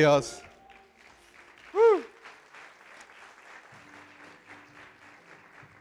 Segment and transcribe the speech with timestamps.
[0.00, 0.40] Dios.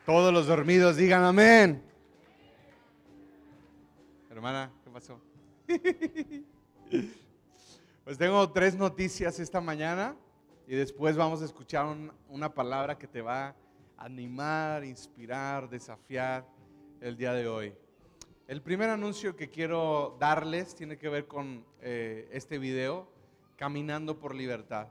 [0.07, 1.83] Todos los dormidos digan amén.
[4.31, 5.21] Hermana, ¿qué pasó?
[8.03, 10.15] Pues tengo tres noticias esta mañana
[10.65, 11.85] y después vamos a escuchar
[12.27, 13.55] una palabra que te va a
[13.97, 16.43] animar, inspirar, desafiar
[17.01, 17.75] el día de hoy.
[18.47, 23.15] El primer anuncio que quiero darles tiene que ver con eh, este video
[23.57, 24.89] Caminando por Libertad.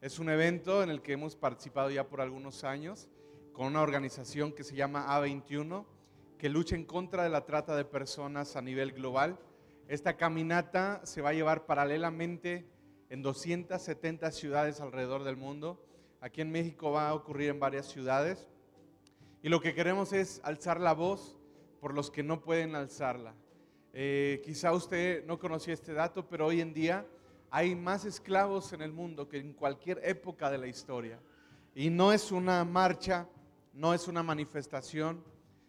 [0.00, 3.08] Es un evento en el que hemos participado ya por algunos años
[3.52, 5.84] con una organización que se llama A21,
[6.38, 9.36] que lucha en contra de la trata de personas a nivel global.
[9.88, 12.64] Esta caminata se va a llevar paralelamente
[13.10, 15.84] en 270 ciudades alrededor del mundo.
[16.20, 18.48] Aquí en México va a ocurrir en varias ciudades.
[19.42, 21.36] Y lo que queremos es alzar la voz
[21.80, 23.34] por los que no pueden alzarla.
[23.92, 27.04] Eh, quizá usted no conocía este dato, pero hoy en día
[27.56, 31.20] hay más esclavos en el mundo que en cualquier época de la historia.
[31.72, 33.28] Y no es una marcha,
[33.72, 35.22] no es una manifestación,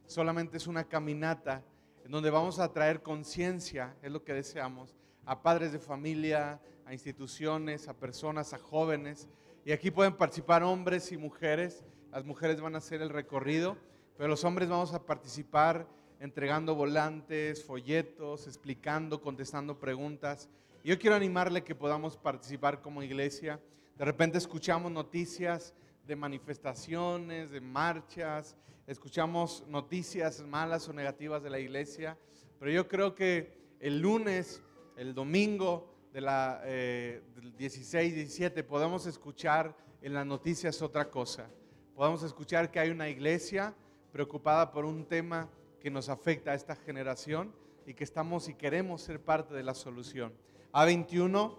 [0.07, 1.63] solamente es una caminata
[2.03, 4.95] en donde vamos a traer conciencia, es lo que deseamos,
[5.27, 9.29] a padres de familia, a instituciones, a personas, a jóvenes.
[9.63, 11.85] Y aquí pueden participar hombres y mujeres.
[12.11, 13.77] Las mujeres van a hacer el recorrido,
[14.17, 15.87] pero los hombres vamos a participar
[16.19, 20.49] entregando volantes, folletos, explicando, contestando preguntas.
[20.85, 23.59] Yo quiero animarle que podamos participar como iglesia.
[23.97, 25.73] De repente escuchamos noticias
[26.05, 28.55] de manifestaciones, de marchas,
[28.85, 32.19] escuchamos noticias malas o negativas de la iglesia,
[32.59, 34.61] pero yo creo que el lunes,
[34.95, 41.49] el domingo de la, eh, del 16, 17, podemos escuchar en las noticias otra cosa.
[41.95, 43.73] Podemos escuchar que hay una iglesia
[44.11, 45.49] preocupada por un tema
[45.79, 47.51] que nos afecta a esta generación
[47.87, 50.31] y que estamos y queremos ser parte de la solución.
[50.75, 51.55] A21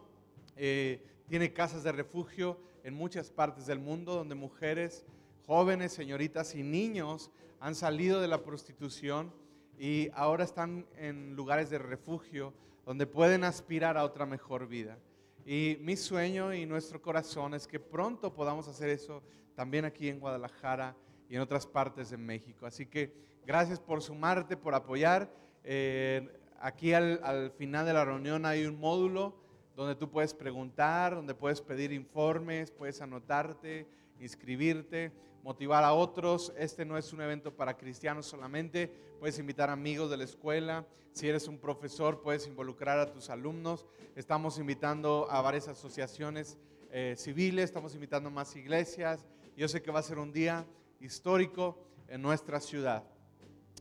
[0.56, 5.06] eh, tiene casas de refugio en muchas partes del mundo donde mujeres,
[5.46, 9.32] jóvenes, señoritas y niños han salido de la prostitución
[9.78, 12.52] y ahora están en lugares de refugio
[12.84, 14.98] donde pueden aspirar a otra mejor vida.
[15.46, 19.22] Y mi sueño y nuestro corazón es que pronto podamos hacer eso
[19.54, 20.94] también aquí en Guadalajara
[21.30, 22.66] y en otras partes de México.
[22.66, 23.14] Así que
[23.46, 25.32] gracias por sumarte, por apoyar.
[25.64, 26.28] Eh,
[26.60, 29.34] aquí al, final de la reunión hay un módulo
[29.74, 33.86] donde tú puedes preguntar, donde puedes pedir informes, puedes anotarte,
[34.20, 35.12] inscribirte,
[35.42, 36.52] motivar a otros.
[36.56, 38.90] Este no es un evento para cristianos solamente,
[39.20, 40.86] puedes invitar amigos de la escuela.
[41.12, 43.86] Si eres un profesor, puedes involucrar a tus alumnos.
[44.14, 46.58] Estamos invitando a varias asociaciones
[46.90, 49.26] eh, civiles, estamos invitando más iglesias.
[49.56, 50.66] Yo sé que va a ser un día
[51.00, 51.78] histórico
[52.08, 53.04] en nuestra ciudad.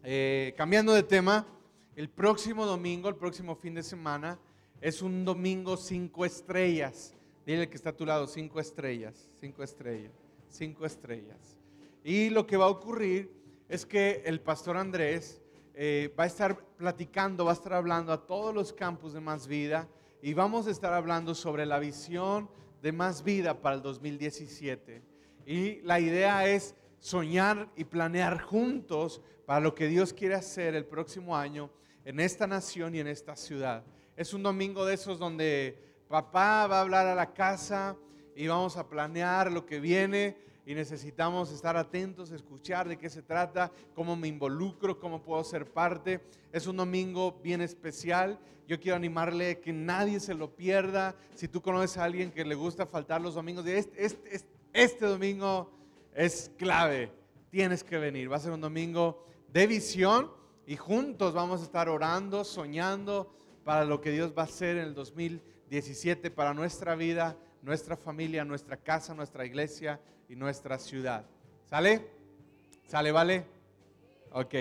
[0.03, 1.47] Eh, cambiando de tema,
[1.95, 4.37] el próximo domingo, el próximo fin de semana,
[4.81, 7.15] es un domingo cinco estrellas.
[7.45, 10.11] Dile que está a tu lado, cinco estrellas, cinco estrellas,
[10.49, 11.57] cinco estrellas.
[12.03, 13.31] Y lo que va a ocurrir
[13.69, 15.41] es que el pastor Andrés
[15.73, 19.47] eh, va a estar platicando, va a estar hablando a todos los campus de Más
[19.47, 19.87] Vida
[20.21, 22.49] y vamos a estar hablando sobre la visión
[22.81, 25.01] de Más Vida para el 2017.
[25.45, 30.85] Y la idea es soñar y planear juntos para lo que Dios quiere hacer el
[30.85, 31.69] próximo año
[32.05, 33.83] en esta nación y en esta ciudad.
[34.15, 35.77] Es un domingo de esos donde
[36.07, 37.97] papá va a hablar a la casa
[38.35, 43.21] y vamos a planear lo que viene y necesitamos estar atentos, escuchar de qué se
[43.21, 46.21] trata, cómo me involucro, cómo puedo ser parte.
[46.51, 48.39] Es un domingo bien especial.
[48.67, 51.15] Yo quiero animarle que nadie se lo pierda.
[51.35, 54.41] Si tú conoces a alguien que le gusta faltar los domingos, este,
[54.73, 55.71] este, domingo
[56.13, 57.11] es clave.
[57.51, 58.31] Tienes que venir.
[58.31, 60.31] Va a ser un domingo de visión
[60.67, 63.31] y juntos vamos a estar orando, soñando
[63.63, 68.43] para lo que Dios va a hacer en el 2017 para nuestra vida, nuestra familia,
[68.43, 71.25] nuestra casa, nuestra iglesia y nuestra ciudad.
[71.65, 72.07] ¿Sale?
[72.87, 73.45] ¿Sale, vale?
[74.31, 74.53] Ok.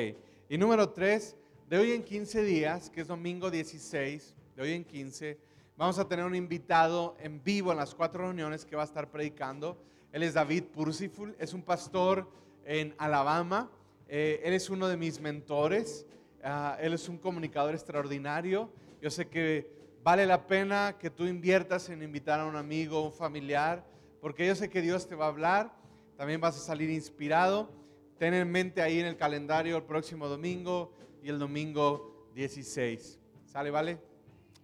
[0.49, 1.37] Y número tres,
[1.69, 5.39] de hoy en 15 días, que es domingo 16, de hoy en 15,
[5.77, 9.11] vamos a tener un invitado en vivo en las cuatro reuniones que va a estar
[9.11, 9.79] predicando.
[10.13, 12.29] Él es David Pursiful, es un pastor
[12.65, 13.71] en Alabama
[14.09, 16.07] eh, él es uno de mis mentores.
[16.43, 18.71] Ah, él es un comunicador extraordinario.
[19.01, 19.71] Yo sé que
[20.03, 23.85] vale la pena que tú inviertas en invitar a un amigo, un familiar,
[24.21, 25.75] porque yo sé que Dios te va a hablar.
[26.17, 27.71] También vas a salir inspirado.
[28.19, 30.93] Ten en mente ahí en el calendario el próximo domingo
[31.23, 33.19] y el domingo 16.
[33.45, 33.99] ¿Sale, vale?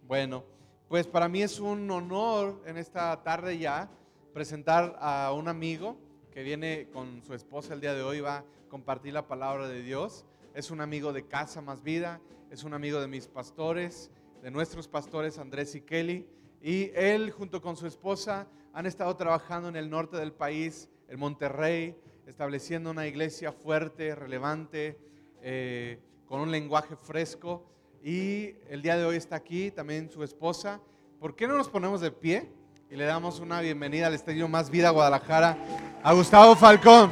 [0.07, 0.43] Bueno,
[0.87, 3.89] pues para mí es un honor en esta tarde ya
[4.33, 5.97] presentar a un amigo
[6.31, 9.83] que viene con su esposa el día de hoy, va a compartir la palabra de
[9.83, 10.25] Dios.
[10.53, 14.11] Es un amigo de Casa Más Vida, es un amigo de mis pastores,
[14.41, 16.25] de nuestros pastores Andrés y Kelly.
[16.61, 21.19] Y él junto con su esposa han estado trabajando en el norte del país, en
[21.19, 24.97] Monterrey, estableciendo una iglesia fuerte, relevante,
[25.41, 27.65] eh, con un lenguaje fresco.
[28.01, 30.81] Y el día de hoy está aquí también su esposa.
[31.19, 32.49] ¿Por qué no nos ponemos de pie
[32.91, 35.57] y le damos una bienvenida al Estadio Más Vida Guadalajara
[36.03, 37.09] a Gustavo Falcón?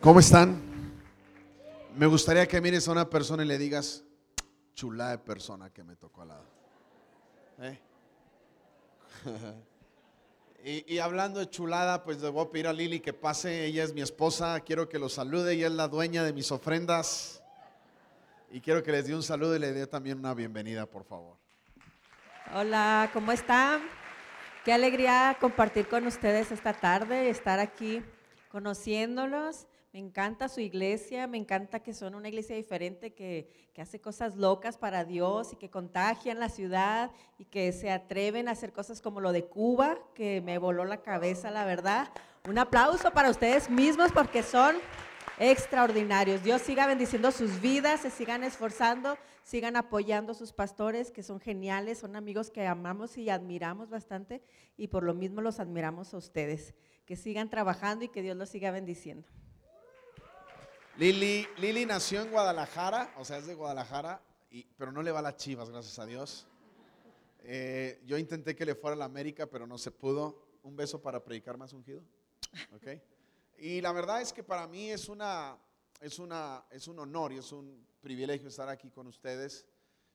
[0.00, 0.60] ¿Cómo están?
[1.94, 4.02] Me gustaría que mires a una persona y le digas,
[4.74, 6.46] chula de persona que me tocó al lado.
[7.60, 7.80] ¿Eh?
[10.64, 13.64] y, y hablando de chulada, pues le voy a pedir a Lili que pase.
[13.64, 14.60] Ella es mi esposa.
[14.60, 15.54] Quiero que lo salude.
[15.54, 17.42] Ella es la dueña de mis ofrendas.
[18.50, 21.36] Y quiero que les dé un saludo y le dé también una bienvenida, por favor.
[22.54, 23.80] Hola, ¿cómo están?
[24.64, 28.02] Qué alegría compartir con ustedes esta tarde, estar aquí
[28.50, 29.66] conociéndolos.
[29.92, 34.36] Me encanta su iglesia, me encanta que son una iglesia diferente, que, que, hace cosas
[34.36, 39.02] locas para Dios y que contagian la ciudad y que se atreven a hacer cosas
[39.02, 42.08] como lo de Cuba, que me voló la cabeza, la verdad.
[42.48, 44.76] Un aplauso para ustedes mismos porque son
[45.38, 46.42] extraordinarios.
[46.42, 51.38] Dios siga bendiciendo sus vidas, se sigan esforzando, sigan apoyando a sus pastores, que son
[51.38, 54.42] geniales, son amigos que amamos y admiramos bastante
[54.78, 56.74] y por lo mismo los admiramos a ustedes.
[57.04, 59.28] Que sigan trabajando y que Dios los siga bendiciendo.
[60.98, 64.20] Lili, Lili nació en Guadalajara, o sea, es de Guadalajara,
[64.76, 66.46] pero no le va a las chivas, gracias a Dios.
[67.44, 70.50] Eh, yo intenté que le fuera a la América, pero no se pudo.
[70.62, 72.02] Un beso para predicar más ungido.
[72.76, 73.02] Okay.
[73.56, 75.56] Y la verdad es que para mí es, una,
[76.00, 79.66] es, una, es un honor y es un privilegio estar aquí con ustedes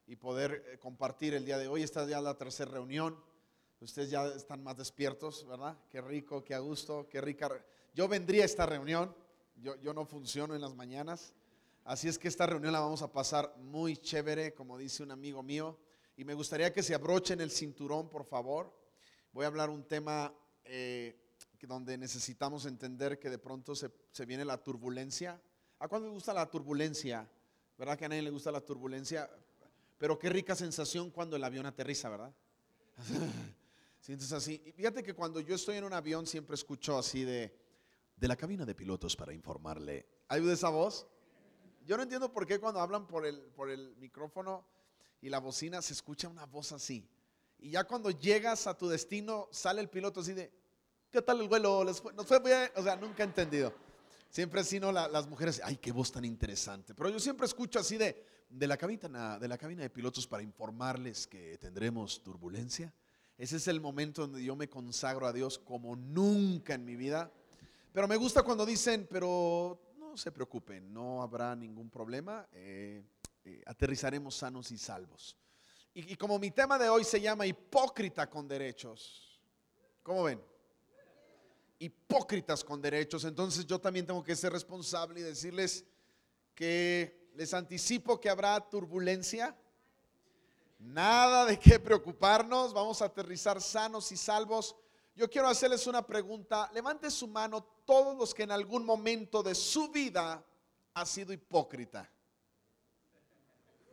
[0.05, 1.81] y poder eh, compartir el día de hoy.
[1.81, 3.19] Esta ya la tercera reunión.
[3.81, 5.75] Ustedes ya están más despiertos, ¿verdad?
[5.89, 7.49] Qué rico, qué a gusto, qué rica.
[7.93, 9.13] Yo vendría a esta reunión
[9.61, 11.33] yo, no funciono en las mañanas.
[11.83, 15.41] Así es que esta reunión la vamos a pasar muy chévere, como dice un amigo
[15.41, 15.77] mío.
[16.15, 18.73] Y me gustaría que se abrochen el cinturón, por favor.
[19.31, 20.33] Voy a hablar un tema
[20.65, 21.15] eh,
[21.61, 25.39] donde necesitamos entender que de pronto se, se viene la turbulencia.
[25.79, 27.29] ¿A cuándo le gusta la turbulencia?
[27.77, 29.29] ¿Verdad que a nadie le gusta la turbulencia?
[29.97, 32.33] Pero qué rica sensación cuando el avión aterriza, ¿verdad?
[34.01, 34.61] Sientes así.
[34.65, 37.66] Y fíjate que cuando yo estoy en un avión siempre escucho así de
[38.17, 40.05] de la cabina de pilotos para informarle.
[40.27, 41.07] ¿Hay de esa voz?
[41.85, 44.65] Yo no entiendo por qué cuando hablan por el, por el micrófono
[45.21, 47.07] y la bocina se escucha una voz así.
[47.59, 50.51] Y ya cuando llegas a tu destino sale el piloto así de,
[51.11, 51.83] ¿qué tal el vuelo?
[51.83, 52.13] ¿Les fue?
[52.25, 52.69] fue bien?
[52.75, 53.73] O sea, nunca he entendido.
[54.29, 54.91] Siempre así, ¿no?
[54.91, 56.93] las mujeres, ay, qué voz tan interesante.
[56.93, 60.43] Pero yo siempre escucho así de, de la, cabina, de la cabina de pilotos para
[60.43, 62.93] informarles que tendremos turbulencia.
[63.37, 67.31] Ese es el momento donde yo me consagro a Dios como nunca en mi vida.
[67.91, 73.03] Pero me gusta cuando dicen, pero no se preocupen, no habrá ningún problema, eh,
[73.43, 75.37] eh, aterrizaremos sanos y salvos.
[75.93, 79.41] Y, y, como mi tema de hoy se llama hipócrita con derechos,
[80.03, 80.41] ¿cómo ven?
[81.79, 85.85] Hipócritas con derechos, entonces yo también tengo que ser responsable y decirles
[86.53, 89.55] que les anticipo que habrá turbulencia,
[90.79, 94.75] nada de qué preocuparnos, vamos a aterrizar sanos y salvos
[95.17, 96.69] yo quiero hacerles una pregunta.
[96.75, 100.43] Levante su mano todos los que en algún momento de su vida
[100.93, 102.11] ha sido hipócrita.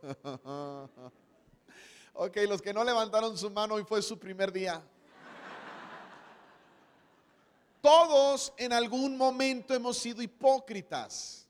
[2.13, 4.83] ok, los que no levantaron su mano y fue su primer día.
[7.81, 11.47] Todos en algún momento hemos sido hipócritas.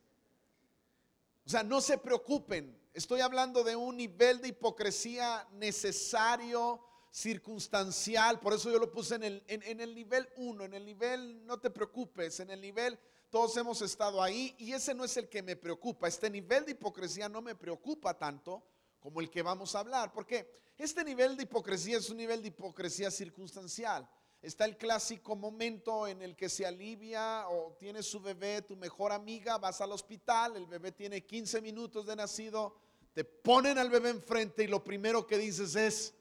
[1.48, 2.80] O sea, no se preocupen.
[2.94, 6.80] Estoy hablando de un nivel de hipocresía necesario
[7.16, 11.46] circunstancial, por eso yo lo puse en el, en, el nivel 1, en el nivel
[11.46, 15.30] no te preocupes, en el nivel todos hemos estado ahí y ese no es el
[15.30, 18.62] que me preocupa, este nivel de hipocresía no me preocupa tanto
[19.00, 22.50] como el que vamos a hablar, porque este nivel de hipocresía es un nivel de
[22.50, 24.10] hipocresía circunstancial.
[24.42, 29.14] Está el clásico momento en el que se alivia o tiene su bebé, tu mejor
[29.14, 32.76] amiga, vas al hospital, el bebé tiene 15 minutos de nacido,
[33.14, 36.14] te ponen al bebé enfrente y lo primero que dices es,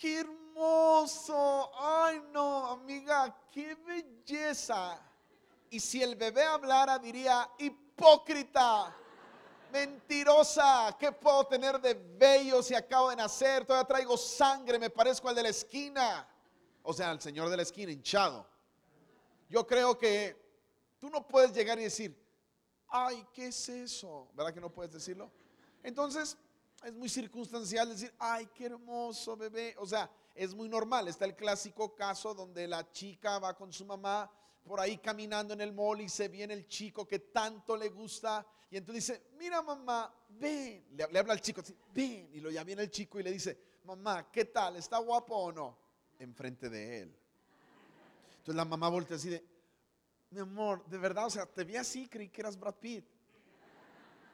[0.00, 4.98] qué hermoso, ay no, amiga, qué belleza.
[5.68, 8.96] Y si el bebé hablara diría, hipócrita,
[9.70, 13.66] mentirosa, ¿qué puedo tener de bello si acabo de nacer?
[13.66, 16.26] Todavía traigo sangre, me parezco al de la esquina.
[16.82, 18.48] O sea, al señor de la esquina, hinchado.
[19.50, 20.34] Yo creo que
[20.98, 22.16] tú no puedes llegar y decir,
[22.88, 24.28] ay, ¿qué es eso?
[24.32, 25.30] ¿Verdad que no puedes decirlo?
[25.82, 26.38] Entonces,
[26.84, 29.74] es muy circunstancial decir, ay, qué hermoso bebé.
[29.78, 31.08] O sea, es muy normal.
[31.08, 34.30] Está el clásico caso donde la chica va con su mamá
[34.64, 38.46] por ahí caminando en el mall y se viene el chico que tanto le gusta.
[38.70, 40.86] Y entonces dice, mira mamá, ven.
[40.92, 42.30] Le, habla al chico, así, ven.
[42.32, 44.76] Y lo ya viene el chico y le dice, mamá, ¿qué tal?
[44.76, 45.78] ¿Está guapo o no?
[46.18, 47.16] Enfrente de él.
[48.38, 49.44] Entonces la mamá voltea así de,
[50.30, 53.04] mi amor, de verdad, o sea, te vi así, creí que eras Brad Pitt.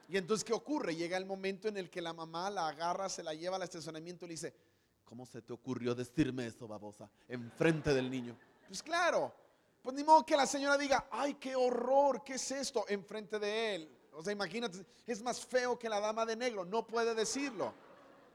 [0.07, 0.95] Y entonces, ¿qué ocurre?
[0.95, 4.25] Llega el momento en el que la mamá la agarra, se la lleva al estacionamiento
[4.25, 4.55] y le dice,
[5.03, 7.09] ¿cómo se te ocurrió decirme eso, babosa?
[7.27, 8.37] Enfrente del niño.
[8.67, 9.33] Pues claro,
[9.81, 12.85] pues ni modo que la señora diga, ay, qué horror, ¿qué es esto?
[12.87, 13.97] Enfrente de él.
[14.13, 17.73] O sea, imagínate, es más feo que la dama de negro, no puede decirlo.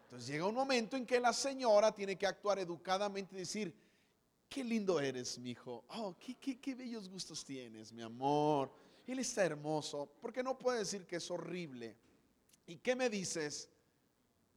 [0.04, 3.74] Entonces llega un momento en que la señora tiene que actuar educadamente y decir,
[4.46, 5.84] qué lindo eres, mi hijo.
[5.88, 8.70] Oh, qué, qué, qué bellos gustos tienes, mi amor.
[9.06, 11.96] Él está hermoso, porque no puede decir que es horrible.
[12.66, 13.68] ¿Y qué me dices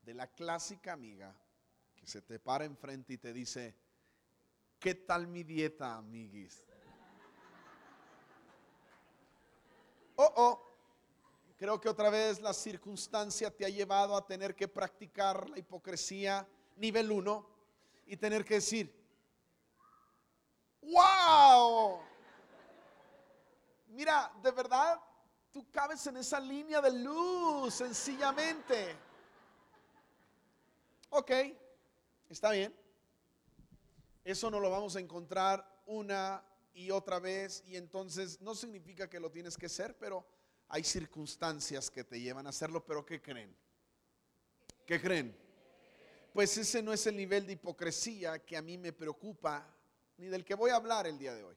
[0.04, 1.36] de la clásica amiga
[1.96, 3.76] que se te para enfrente y te dice,
[4.80, 6.66] ¿qué tal mi dieta, amiguis?
[10.18, 10.78] Oh, oh,
[11.58, 16.48] creo que otra vez la circunstancia te ha llevado a tener que practicar la hipocresía
[16.78, 17.50] nivel 1
[18.06, 18.94] y tener que decir,
[20.84, 22.00] wow,
[23.96, 25.00] mira, de verdad,
[25.52, 28.96] tú cabes en esa línea de luz, sencillamente.
[31.10, 31.32] Ok,
[32.30, 32.76] está bien.
[34.24, 39.20] Eso no lo vamos a encontrar una y otra vez y entonces no significa que
[39.20, 40.28] lo tienes que ser, pero
[40.68, 43.56] hay circunstancias que te llevan a hacerlo, pero ¿qué creen?
[44.86, 45.38] ¿Qué creen?
[46.34, 49.74] Pues ese no es el nivel de hipocresía que a mí me preocupa,
[50.18, 51.56] ni del que voy a hablar el día de hoy.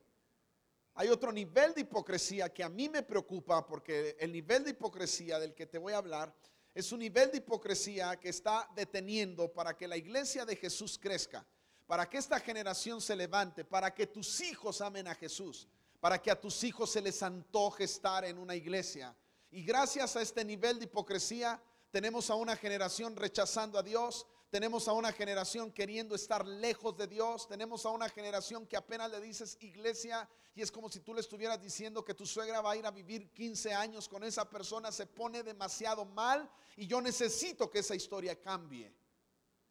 [1.01, 5.39] Hay otro nivel de hipocresía que a mí me preocupa porque el nivel de hipocresía
[5.39, 6.35] del que te voy a hablar
[6.75, 11.47] es un nivel de hipocresía que está deteniendo para que la iglesia de Jesús crezca,
[11.87, 15.69] para que esta generación se levante, para que tus hijos amen a Jesús,
[16.01, 19.15] para que a tus hijos se les antoje estar en una iglesia.
[19.53, 21.63] Y gracias a este nivel de hipocresía
[21.93, 27.07] tenemos a una generación rechazando a Dios, tenemos a una generación queriendo estar lejos de
[27.07, 27.47] Dios.
[27.47, 31.21] Tenemos a una generación que apenas le dices iglesia y es como si tú le
[31.21, 34.91] estuvieras diciendo que tu suegra va a ir a vivir 15 años con esa persona.
[34.91, 38.91] Se pone demasiado mal y yo necesito que esa historia cambie.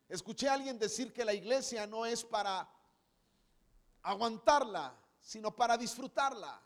[0.07, 2.69] Escuché a alguien decir que la iglesia no es para
[4.03, 6.61] aguantarla, sino para disfrutarla.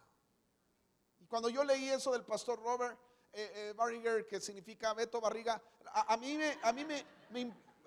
[1.18, 3.00] Y cuando yo leí eso del pastor Robert
[3.32, 5.62] eh, eh, Barriger, que significa Beto Barriga,
[5.94, 7.06] a, mí, a mí me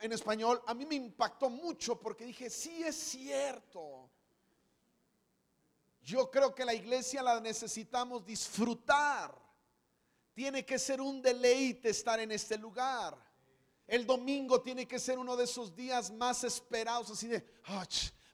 [0.04, 4.10] en español, a mí me impactó mucho porque dije, sí es cierto.
[6.02, 9.34] Yo creo que la iglesia la necesitamos disfrutar.
[10.34, 13.16] Tiene que ser un deleite estar en este lugar.
[13.86, 17.42] El domingo tiene que ser uno de esos días más esperados, así de,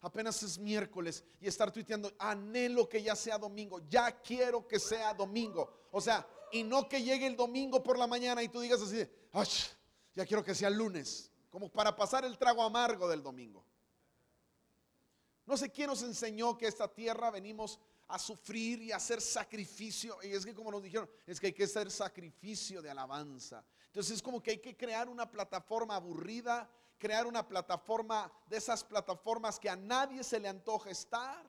[0.01, 5.13] apenas es miércoles y estar tuiteando, anhelo que ya sea domingo, ya quiero que sea
[5.13, 5.87] domingo.
[5.91, 8.97] O sea, y no que llegue el domingo por la mañana y tú digas así
[8.97, 9.11] de,
[10.13, 13.63] ya quiero que sea lunes como para pasar el trago amargo del domingo.
[15.45, 17.77] No sé quién nos enseñó que esta tierra venimos
[18.07, 20.17] a sufrir y a hacer sacrificio.
[20.23, 23.63] Y es que como nos dijeron, es que hay que hacer sacrificio de alabanza.
[23.87, 28.83] Entonces es como que hay que crear una plataforma aburrida, crear una plataforma de esas
[28.83, 31.45] plataformas que a nadie se le antoja estar.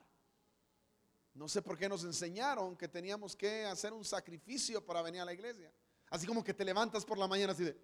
[1.33, 5.25] No sé por qué nos enseñaron que teníamos que hacer un sacrificio para venir a
[5.25, 5.71] la iglesia.
[6.09, 7.77] Así como que te levantas por la mañana así de,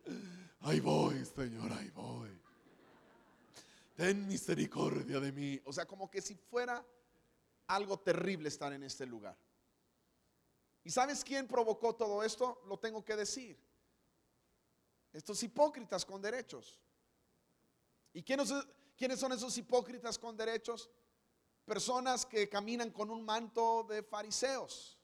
[0.62, 2.30] ahí voy, Señor, ahí voy.
[3.96, 5.60] Ten misericordia de mí.
[5.66, 6.86] O sea, como que si fuera
[7.68, 9.38] algo terrible estar en este lugar.
[10.84, 12.62] ¿Y sabes quién provocó todo esto?
[12.68, 13.60] Lo tengo que decir.
[15.12, 16.80] Estos hipócritas con derechos.
[18.14, 18.50] ¿Y quiénes,
[19.20, 20.90] son esos hipócritas con derechos?
[21.66, 24.98] Personas que caminan con un manto de fariseos.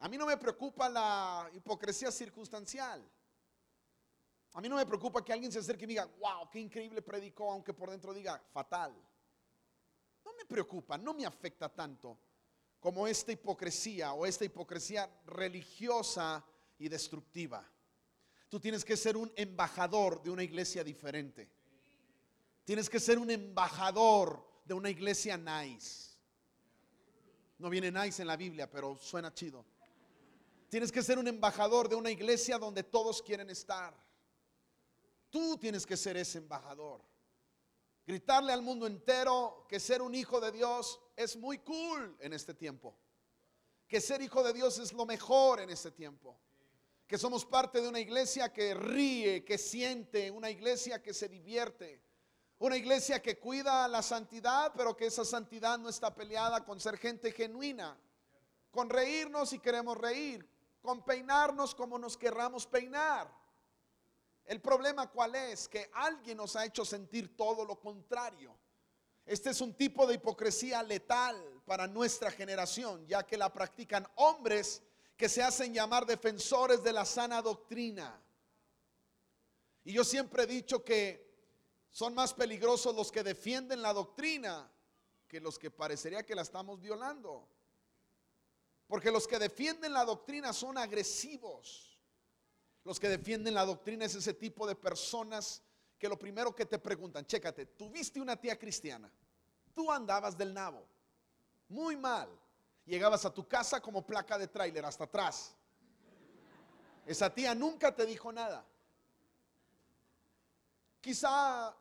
[0.00, 3.08] A mí no me preocupa la hipocresía circunstancial.
[4.54, 7.50] A mí no me preocupa que alguien se acerque y diga, wow, qué increíble predicó,
[7.50, 8.94] aunque por dentro diga, fatal.
[10.24, 12.18] No me preocupa, no me afecta tanto
[12.78, 16.44] como esta hipocresía o esta hipocresía religiosa
[16.78, 17.68] y destructiva.
[18.48, 21.50] Tú tienes que ser un embajador de una iglesia diferente.
[22.64, 26.14] Tienes que ser un embajador de una iglesia nice.
[27.58, 29.64] No viene nice en la Biblia, pero suena chido.
[30.68, 33.94] Tienes que ser un embajador de una iglesia donde todos quieren estar.
[35.34, 37.02] Tú tienes que ser ese embajador.
[38.06, 42.54] Gritarle al mundo entero que ser un hijo de Dios es muy cool en este
[42.54, 42.96] tiempo.
[43.88, 46.38] Que ser hijo de Dios es lo mejor en este tiempo.
[47.08, 52.00] que somos parte de una iglesia que ríe, que siente, una iglesia que se divierte,
[52.60, 56.96] una iglesia que cuida la santidad, pero que esa santidad no está peleada con ser
[56.96, 57.98] gente genuina,
[58.70, 60.48] con reírnos si queremos reír,
[60.80, 63.43] con peinarnos como nos querramos peinar.
[64.44, 65.68] El problema cuál es?
[65.68, 68.54] Que alguien nos ha hecho sentir todo lo contrario.
[69.24, 74.82] Este es un tipo de hipocresía letal para nuestra generación, ya que la practican hombres
[75.16, 78.20] que se hacen llamar defensores de la sana doctrina.
[79.84, 81.24] Y yo siempre he dicho que
[81.90, 84.70] son más peligrosos los que defienden la doctrina
[85.28, 87.48] que los que parecería que la estamos violando.
[88.86, 91.93] Porque los que defienden la doctrina son agresivos.
[92.84, 95.62] Los que defienden la doctrina es ese tipo de personas
[95.98, 99.10] que lo primero que te preguntan, chécate, tuviste una tía cristiana,
[99.72, 100.86] tú andabas del nabo,
[101.68, 102.28] muy mal,
[102.84, 105.56] llegabas a tu casa como placa de tráiler hasta atrás.
[107.06, 108.66] Esa tía nunca te dijo nada.
[111.00, 111.74] Quizá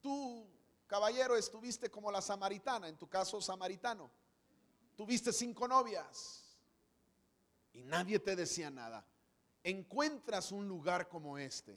[0.00, 0.46] tú,
[0.86, 4.10] caballero, estuviste como la samaritana, en tu caso samaritano.
[4.96, 6.56] Tuviste cinco novias
[7.72, 9.04] y nadie te decía nada.
[9.68, 11.76] Encuentras un lugar como este,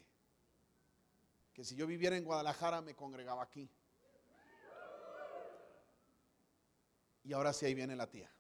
[1.52, 3.68] que si yo viviera en Guadalajara me congregaba aquí.
[7.24, 8.32] Y ahora sí ahí viene la tía.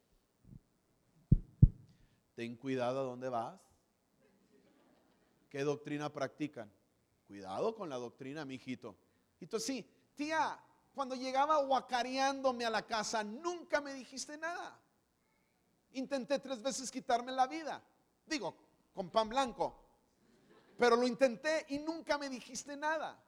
[2.36, 3.60] Ten cuidado a dónde vas.
[5.50, 6.72] ¿Qué doctrina practican?
[7.26, 8.96] Cuidado con la doctrina, mi hijito.
[9.42, 10.64] Entonces sí, tía,
[10.94, 14.80] cuando llegaba guacareándome a la casa, nunca me dijiste nada.
[15.94, 17.82] Intenté tres veces quitarme la vida.
[18.28, 19.76] Digo, con pan blanco.
[20.78, 23.22] Pero lo intenté y nunca me dijiste nada.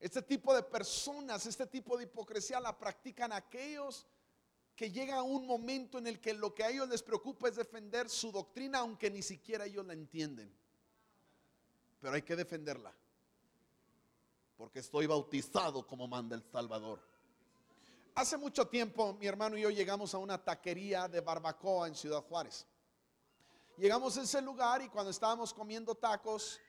[0.00, 4.06] Este tipo de personas, este tipo de hipocresía la practican aquellos
[4.76, 8.08] que llega un momento en el que lo que a ellos les preocupa es defender
[8.08, 10.54] su doctrina, aunque ni siquiera ellos la entienden.
[12.00, 12.94] Pero hay que defenderla.
[14.56, 17.00] Porque estoy bautizado como manda el Salvador.
[18.14, 22.22] Hace mucho tiempo mi hermano y yo llegamos a una taquería de barbacoa en Ciudad
[22.22, 22.64] Juárez.
[23.78, 26.60] Llegamos a ese lugar y cuando estábamos comiendo tacos,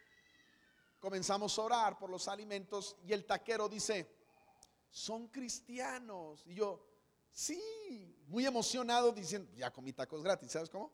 [1.00, 4.10] comenzamos a orar por los alimentos y el taquero dice,
[4.90, 6.44] son cristianos.
[6.46, 6.90] Y yo,
[7.32, 10.92] Sí, muy emocionado diciendo, ya comí tacos gratis, ¿sabes cómo?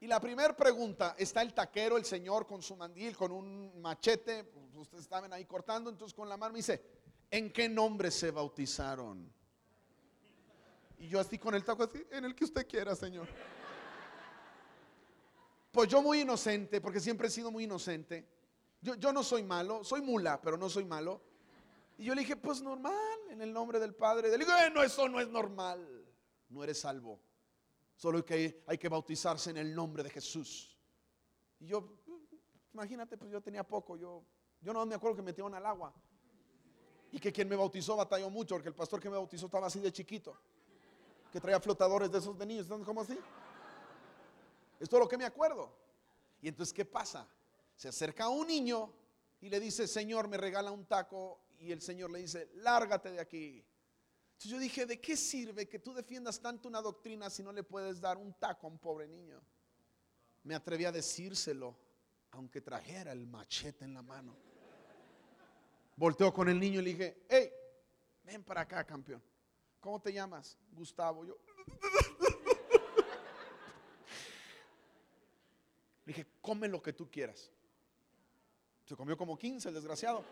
[0.00, 4.44] Y la primera pregunta, está el taquero, el señor con su mandil, con un machete,
[4.44, 6.82] pues, ustedes estaban ahí cortando, entonces con la mano me dice,
[7.30, 9.32] ¿en qué nombre se bautizaron?
[10.98, 13.28] Y yo así con el taco así, en el que usted quiera, señor.
[15.70, 18.26] Pues yo muy inocente, porque siempre he sido muy inocente.
[18.80, 21.20] Yo, yo no soy malo, soy mula, pero no soy malo.
[21.98, 22.94] Y yo le dije, pues normal,
[23.30, 24.30] en el nombre del Padre.
[24.30, 26.06] Le digo, no, eso no es normal.
[26.48, 27.20] No eres salvo.
[27.94, 30.78] Solo que hay que bautizarse en el nombre de Jesús.
[31.58, 31.98] Y yo,
[32.72, 33.96] imagínate, pues yo tenía poco.
[33.96, 34.24] Yo,
[34.60, 35.94] yo no me acuerdo que metieron al agua.
[37.10, 39.80] Y que quien me bautizó batalló mucho, porque el pastor que me bautizó estaba así
[39.80, 40.38] de chiquito.
[41.32, 42.64] Que traía flotadores de esos de niños.
[42.64, 43.18] ¿Están como así?
[44.78, 45.72] Es lo que me acuerdo.
[46.40, 47.26] Y entonces, ¿qué pasa?
[47.74, 48.92] Se acerca un niño
[49.40, 53.20] y le dice, Señor, me regala un taco y el Señor le dice, lárgate de
[53.20, 53.64] aquí.
[54.32, 57.62] Entonces yo dije, ¿de qué sirve que tú defiendas tanto una doctrina si no le
[57.62, 59.40] puedes dar un taco a un pobre niño?
[60.44, 61.76] Me atreví a decírselo,
[62.32, 64.36] aunque trajera el machete en la mano.
[65.96, 67.50] Volteó con el niño y le dije, hey,
[68.24, 69.22] ven para acá, campeón.
[69.86, 70.58] ¿Cómo te llamas?
[70.72, 71.24] Gustavo.
[71.24, 71.38] Yo.
[76.04, 77.52] Le dije, come lo que tú quieras.
[78.84, 80.24] Se comió como 15, el desgraciado.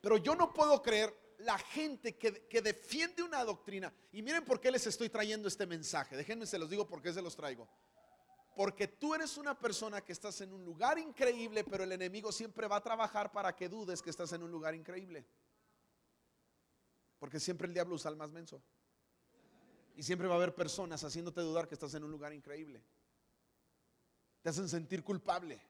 [0.00, 3.94] Pero yo no puedo creer la gente que, defiende una doctrina.
[4.10, 6.16] Y miren por qué les estoy trayendo este mensaje.
[6.16, 7.68] Déjenme se los digo por qué se los traigo.
[8.56, 12.66] Porque tú eres una persona que estás en un lugar increíble, pero el enemigo siempre
[12.66, 15.24] va a trabajar para que dudes que estás en un lugar increíble.
[17.22, 18.60] Porque siempre el diablo usa al más menso.
[19.94, 22.82] Y siempre va a haber personas haciéndote dudar que estás en un lugar increíble.
[24.42, 25.62] Te hacen sentir culpable.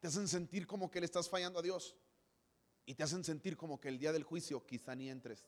[0.00, 1.94] Te hacen sentir como que le estás fallando a Dios
[2.86, 5.44] y te hacen sentir como que el día del juicio quizá ni entres.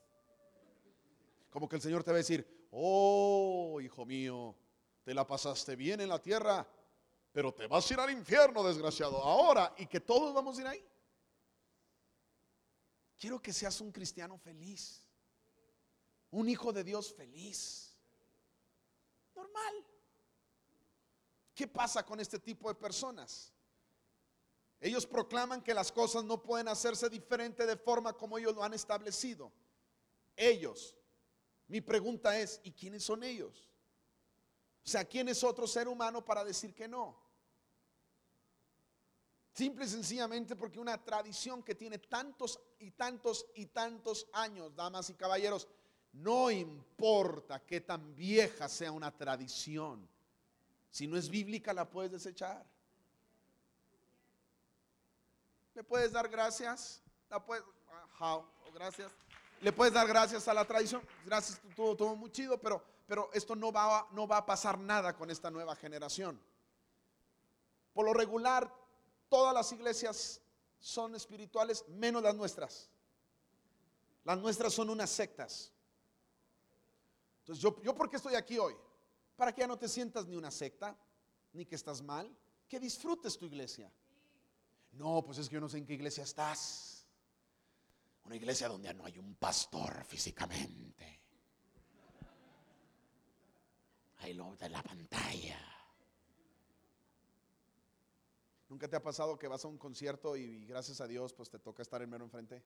[1.48, 4.54] Como que el Señor te va a decir, oh, hijo mío,
[5.04, 6.68] te la pasaste bien en la tierra,
[7.32, 10.66] pero te vas a ir al infierno, desgraciado, ahora, y que todos vamos a ir
[10.66, 10.91] ahí.
[13.22, 15.00] Quiero que seas un cristiano feliz,
[16.32, 17.96] un hijo de Dios feliz,
[19.32, 19.86] normal.
[21.54, 23.52] ¿Qué pasa con este tipo de personas?
[24.80, 28.74] Ellos proclaman que las cosas no pueden hacerse diferente de forma como ellos lo han
[28.74, 29.52] establecido.
[30.34, 30.96] Ellos.
[31.68, 33.70] Mi pregunta es, ¿y quiénes son ellos?
[34.84, 37.21] O sea, ¿quién es otro ser humano para decir que no?
[39.52, 45.10] Simple y sencillamente porque una tradición que tiene tantos y tantos y tantos años, damas
[45.10, 45.68] y caballeros,
[46.12, 50.08] no importa que tan vieja sea una tradición,
[50.90, 52.64] si no es bíblica la puedes desechar.
[55.74, 57.02] ¿Le puedes dar gracias?
[58.74, 59.12] Gracias.
[59.60, 61.02] ¿Le puedes dar gracias a la tradición?
[61.24, 65.14] Gracias, todo, todo muy chido, pero, pero esto no va, no va a pasar nada
[65.14, 66.40] con esta nueva generación.
[67.94, 68.81] Por lo regular,
[69.32, 70.42] todas las iglesias
[70.78, 72.90] son espirituales, menos las nuestras.
[74.24, 75.72] Las nuestras son unas sectas.
[77.38, 78.76] Entonces, yo, yo ¿por qué estoy aquí hoy?
[79.34, 80.94] Para que ya no te sientas ni una secta,
[81.54, 82.30] ni que estás mal,
[82.68, 83.90] que disfrutes tu iglesia.
[84.92, 87.06] No, pues es que yo no sé en qué iglesia estás.
[88.24, 91.22] Una iglesia donde no hay un pastor físicamente.
[94.18, 95.71] Ahí lo de la pantalla.
[98.72, 101.58] ¿Nunca te ha pasado que vas a un concierto y, gracias a Dios pues te
[101.58, 102.64] toca estar en mero enfrente?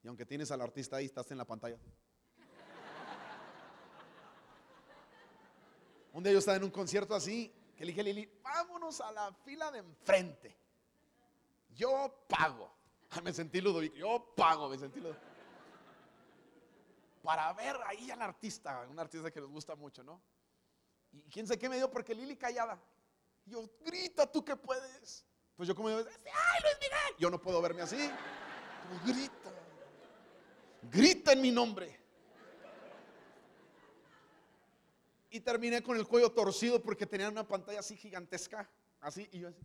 [0.00, 1.76] Y aunque tienes al artista ahí, estás en la pantalla.
[6.12, 9.10] Un día yo estaba en un concierto así, que le dije a Lili, vámonos a
[9.10, 10.56] la fila de enfrente.
[11.70, 12.72] Yo pago.
[13.24, 15.26] Me sentí Ludovico, yo pago, me sentí Ludovico.
[17.24, 20.22] Para ver ahí al artista, un artista que nos gusta mucho, ¿no?
[21.10, 22.80] Y quién sé qué me dio porque Lili callada.
[23.44, 25.24] Yo, grita tú que puedes.
[25.56, 27.16] Pues yo como ¡ay, Luis Miguel!
[27.18, 28.10] Yo no puedo verme así.
[29.04, 29.50] grita.
[30.90, 32.00] Grita en mi nombre.
[35.30, 38.68] Y terminé con el cuello torcido porque tenía una pantalla así gigantesca.
[39.00, 39.62] Así, y yo así.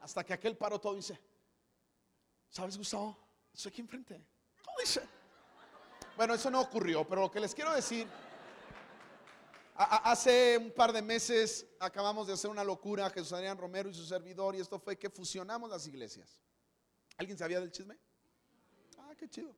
[0.00, 1.18] Hasta que aquel paró todo dice,
[2.50, 3.16] ¿sabes, Gustavo?
[3.52, 4.24] Estoy aquí enfrente.
[4.64, 5.02] ¿Cómo dice?
[6.16, 8.08] Bueno, eso no ocurrió, pero lo que les quiero decir
[9.80, 14.04] Hace un par de meses acabamos de hacer una locura, Jesús Adrián Romero y su
[14.04, 16.40] servidor, y esto fue que fusionamos las iglesias.
[17.16, 17.96] ¿Alguien sabía del chisme?
[18.98, 19.54] Ah, qué chido.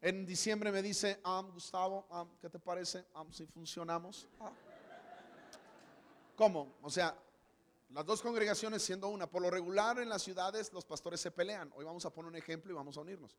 [0.00, 2.06] En diciembre me dice, ah, Gustavo,
[2.40, 4.28] ¿qué te parece si funcionamos?
[6.36, 6.76] ¿Cómo?
[6.82, 7.16] O sea,
[7.90, 9.26] las dos congregaciones siendo una.
[9.28, 11.72] Por lo regular en las ciudades los pastores se pelean.
[11.74, 13.36] Hoy vamos a poner un ejemplo y vamos a unirnos.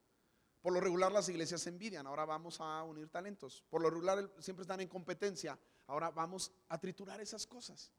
[0.63, 3.65] Por lo regular las iglesias se envidian, ahora vamos a unir talentos.
[3.69, 7.91] Por lo regular siempre están en competencia, ahora vamos a triturar esas cosas.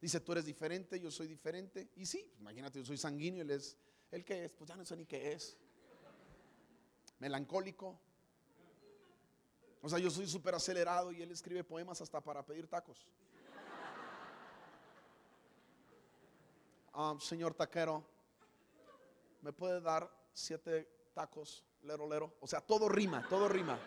[0.00, 1.90] Dice, tú eres diferente, yo soy diferente.
[1.94, 3.76] Y sí, imagínate, yo soy sanguíneo, él es
[4.10, 5.56] el que es, pues ya no sé ni qué es.
[7.20, 7.96] Melancólico.
[9.80, 13.06] O sea, yo soy súper acelerado y él escribe poemas hasta para pedir tacos.
[16.92, 18.04] Ah, señor taquero,
[19.40, 21.64] ¿me puede dar siete tacos
[22.40, 23.78] O sea, todo rima, todo rima.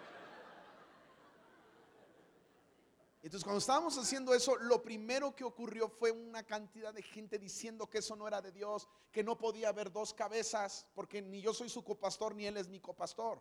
[3.23, 7.87] Entonces, cuando estábamos haciendo eso, lo primero que ocurrió fue una cantidad de gente diciendo
[7.87, 11.53] que eso no era de Dios, que no podía haber dos cabezas, porque ni yo
[11.53, 13.39] soy su copastor, ni él es mi copastor.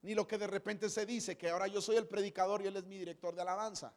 [0.00, 2.76] Ni lo que de repente se dice, que ahora yo soy el predicador y él
[2.76, 3.94] es mi director de alabanza.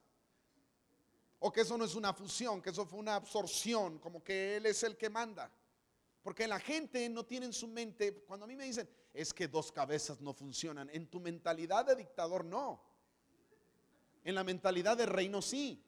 [1.40, 4.66] O que eso no es una fusión, que eso fue una absorción, como que él
[4.66, 5.50] es el que manda.
[6.24, 9.48] Porque la gente no tiene en su mente, cuando a mí me dicen, es que
[9.48, 12.82] dos cabezas no funcionan, en tu mentalidad de dictador no.
[14.24, 15.86] En la mentalidad de reino sí.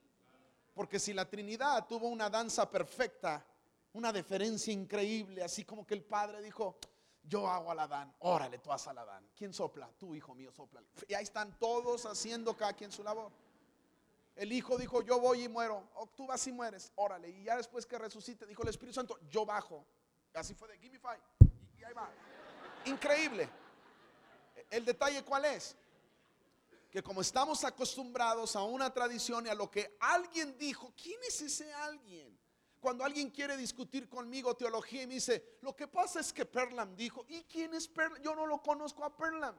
[0.74, 3.46] Porque si la Trinidad tuvo una danza perfecta,
[3.94, 6.78] una deferencia increíble, así como que el Padre dijo,
[7.24, 9.26] yo hago a la Dan, órale, tú haz a la Dan.
[9.34, 9.90] ¿Quién sopla?
[9.98, 10.84] Tú, hijo mío, sopla.
[11.08, 13.32] Y ahí están todos haciendo cada quien su labor.
[14.36, 15.90] El hijo dijo, yo voy y muero.
[15.96, 17.30] O tú vas y mueres, órale.
[17.30, 19.86] Y ya después que resucite, dijo el Espíritu Santo, yo bajo.
[20.36, 21.20] Así fue de Give five.
[21.80, 22.10] Y, ahí va.
[22.86, 23.50] Increíble.
[24.70, 25.76] El detalle cuál es?
[26.92, 31.42] Que como estamos acostumbrados a una tradición y a lo que alguien dijo, ¿quién es
[31.42, 32.38] ese alguien?
[32.80, 36.96] Cuando alguien quiere discutir conmigo teología y me dice, lo que pasa es que Perlam
[36.96, 38.22] dijo, ¿y quién es Perlam?
[38.22, 39.56] Yo no lo conozco a Perlam.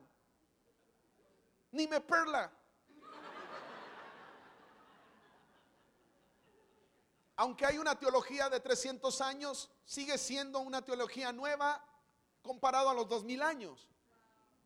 [1.73, 2.51] Ni me perla.
[7.37, 11.85] Aunque hay una teología de 300 años, sigue siendo una teología nueva
[12.43, 13.89] comparado a los 2000 años.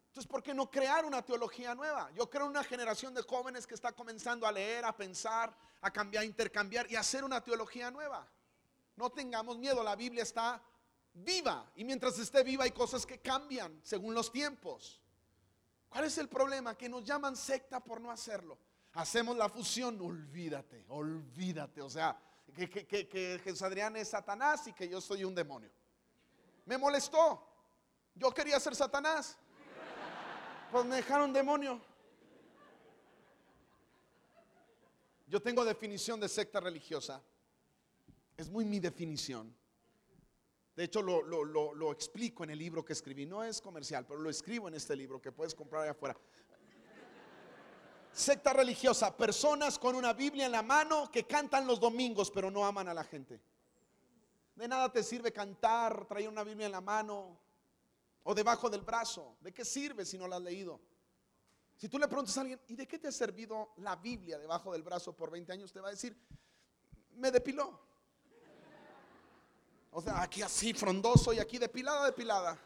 [0.06, 2.10] Entonces, ¿por qué no crear una teología nueva?
[2.12, 6.22] Yo creo una generación de jóvenes que está comenzando a leer, a pensar, a cambiar,
[6.22, 8.28] a intercambiar y hacer una teología nueva.
[8.96, 10.62] No tengamos miedo, la Biblia está
[11.12, 15.00] viva y mientras esté viva hay cosas que cambian según los tiempos.
[15.88, 16.76] ¿Cuál es el problema?
[16.76, 18.58] Que nos llaman secta por no hacerlo.
[18.92, 21.82] Hacemos la fusión, olvídate, olvídate.
[21.82, 22.20] O sea,
[22.52, 25.70] que, que, Jesús Adrián es Satanás y que yo soy un demonio.
[26.66, 27.46] Me molestó.
[28.14, 29.36] Yo quería ser Satanás.
[30.70, 31.80] Pues me dejaron demonio.
[35.26, 37.22] Yo tengo definición de secta religiosa.
[38.36, 39.54] Es muy mi definición.
[40.74, 43.26] De hecho, lo, lo- lo- lo explico en el libro que escribí.
[43.26, 46.16] No es comercial, pero lo escribo en este libro que puedes comprar allá afuera.
[48.12, 52.66] Secta religiosa, personas con una Biblia en la mano que cantan los domingos, pero no
[52.66, 53.40] aman a la gente.
[54.54, 57.38] De nada te sirve cantar, traer una Biblia en la mano
[58.24, 59.36] o debajo del brazo.
[59.40, 60.80] ¿De qué sirve si no la has leído?
[61.76, 64.72] Si tú le preguntas a alguien, ¿y de qué te ha servido la Biblia debajo
[64.72, 65.72] del brazo por 20 años?
[65.72, 66.14] Te va a decir,
[67.12, 67.80] me depiló.
[69.92, 72.58] O sea, aquí así frondoso y aquí depilada, depilada.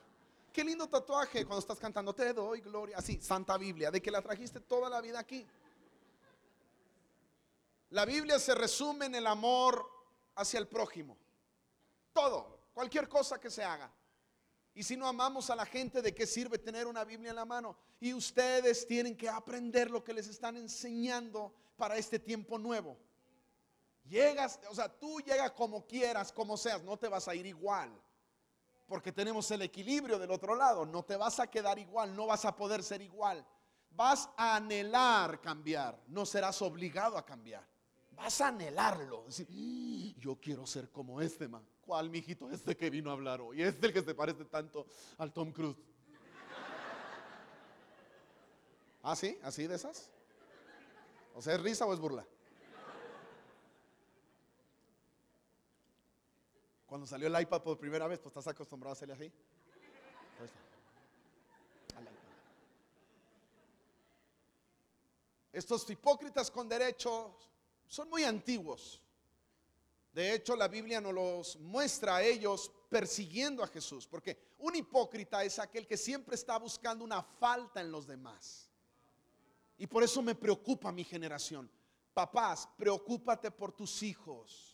[0.55, 2.97] Qué lindo tatuaje cuando estás cantando, te doy gloria.
[2.97, 5.45] Así, Santa Biblia, de que la trajiste toda la vida aquí.
[7.91, 9.85] La Biblia se resume en el amor
[10.37, 11.19] hacia el prójimo.
[12.13, 13.93] Todo, cualquier cosa que se haga.
[14.77, 17.45] Y si no amamos a la gente, ¿de qué sirve tener una Biblia en la
[17.45, 17.77] mano?
[17.99, 22.97] Y ustedes tienen que aprender lo que les están enseñando para este tiempo nuevo.
[24.05, 27.91] Llegas, o sea, tú llegas como quieras, como seas, no te vas a ir igual.
[28.87, 32.45] Porque tenemos el equilibrio del otro lado, no te vas a quedar igual, no vas
[32.45, 33.45] a poder ser igual.
[33.91, 37.67] Vas a anhelar cambiar, no serás obligado a cambiar.
[38.11, 39.25] Vas a anhelarlo.
[39.25, 41.67] Decir, "Mm, yo quiero ser como este man.
[41.81, 42.51] ¿Cuál, mijito?
[42.51, 43.63] Este que vino a hablar hoy.
[43.63, 44.87] Este el que se parece tanto
[45.19, 45.77] al Tom Cruise.
[49.03, 49.39] ¿Ah, sí?
[49.43, 50.11] ¿Así de esas?
[51.35, 52.27] O sea, ¿es risa o es burla?
[56.95, 59.25] Cuando salió el iPad por primera vez, pues estás acostumbrado a hacerle así.
[59.25, 60.53] IPad.
[65.53, 67.51] Estos hipócritas con derechos
[67.89, 69.03] son muy antiguos.
[70.13, 75.43] De hecho, la Biblia nos los muestra a ellos persiguiendo a Jesús, porque un hipócrita
[75.43, 78.71] es aquel que siempre está buscando una falta en los demás.
[79.79, 81.69] Y por eso me preocupa mi generación.
[82.13, 84.74] Papás, preocúpate por tus hijos.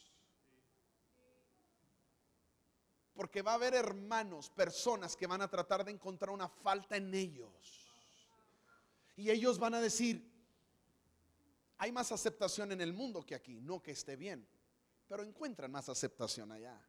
[3.14, 7.12] Porque va a haber hermanos, personas que van a tratar de encontrar una falta en
[7.14, 7.50] ellos.
[9.16, 10.26] Y ellos van a decir,
[11.76, 14.46] hay más aceptación en el mundo que aquí, no que esté bien,
[15.08, 16.80] pero encuentran más aceptación allá.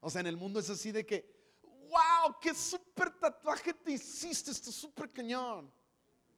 [0.00, 4.50] O sea, en el mundo es así de que, wow, qué súper tatuaje te hiciste,
[4.50, 5.70] está súper cañón.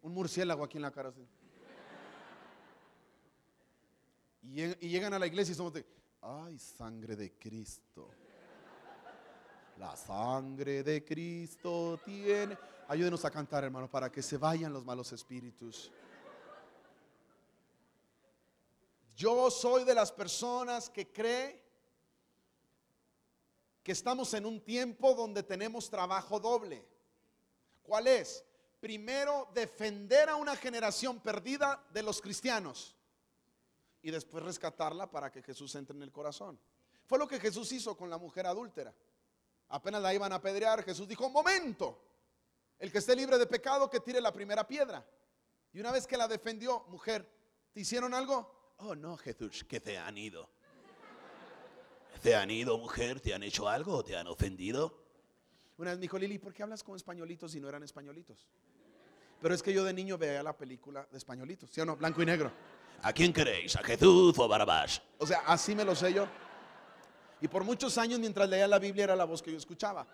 [0.03, 1.11] Un murciélago aquí en la cara.
[1.11, 1.27] así.
[4.43, 5.85] Y, lleg- y llegan a la iglesia y somos de,
[6.23, 8.11] ay, sangre de Cristo.
[9.79, 12.57] La sangre de Cristo tiene.
[12.89, 15.93] Ayúdenos a cantar, hermano, para que se vayan los malos espíritus.
[19.15, 21.63] Yo soy de las personas que cree
[23.83, 26.85] que estamos en un tiempo donde tenemos trabajo doble.
[27.83, 28.45] ¿Cuál es?
[28.81, 32.97] Primero, defender a una generación perdida de los cristianos
[34.03, 36.59] y después rescatarla para que Jesús entre en el corazón.
[37.07, 38.93] Fue lo que Jesús hizo con la mujer adúltera.
[39.69, 42.01] Apenas la iban a apedrear, Jesús dijo, momento,
[42.79, 45.05] el que esté libre de pecado que tire la primera piedra.
[45.73, 47.29] Y una vez que la defendió, mujer,
[47.73, 48.75] ¿te hicieron algo?
[48.79, 50.49] Oh, no, Jesús, que te han ido.
[52.23, 53.21] ¿Te han ido, mujer?
[53.21, 54.03] ¿Te han hecho algo?
[54.03, 55.05] ¿Te han ofendido?
[55.79, 58.47] Una vez me dijo, Lili, ¿por qué hablas con españolitos si no eran españolitos?
[59.41, 61.97] Pero es que yo de niño veía la película de españolitos, ¿sí o no?
[61.97, 62.51] Blanco y negro.
[63.03, 63.77] ¿A quién queréis?
[63.77, 65.03] ¿A Jesús o a Barabás?
[65.19, 66.27] O sea, así me lo sé yo.
[67.41, 70.07] Y por muchos años mientras leía la Biblia era la voz que yo escuchaba.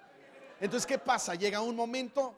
[0.61, 1.35] Entonces, ¿qué pasa?
[1.35, 2.35] Llega un momento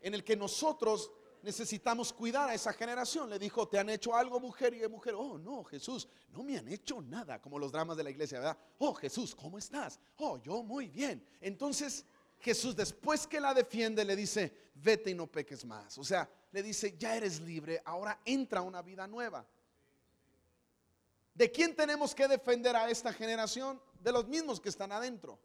[0.00, 1.10] en el que nosotros
[1.42, 3.30] necesitamos cuidar a esa generación.
[3.30, 4.74] Le dijo, ¿te han hecho algo, mujer?
[4.74, 8.04] Y de mujer, oh, no, Jesús, no me han hecho nada, como los dramas de
[8.04, 8.58] la iglesia, ¿verdad?
[8.78, 10.00] Oh, Jesús, ¿cómo estás?
[10.16, 11.24] Oh, yo muy bien.
[11.40, 12.04] Entonces,
[12.40, 15.96] Jesús, después que la defiende, le dice, vete y no peques más.
[15.98, 19.46] O sea, le dice, ya eres libre, ahora entra una vida nueva.
[21.34, 23.80] ¿De quién tenemos que defender a esta generación?
[24.00, 25.38] De los mismos que están adentro.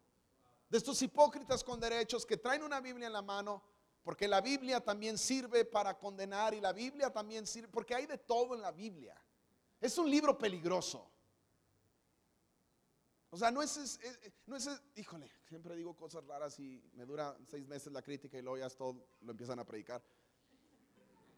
[0.70, 3.62] De estos hipócritas con derechos que traen una Biblia en la mano,
[4.04, 8.18] porque la Biblia también sirve para condenar y la Biblia también sirve, porque hay de
[8.18, 9.16] todo en la Biblia.
[9.80, 11.12] Es un libro peligroso.
[13.30, 14.00] O sea, no es,
[14.46, 18.42] no es, híjole, siempre digo cosas raras y me dura seis meses la crítica y
[18.42, 20.04] luego ya todo, lo empiezan a predicar.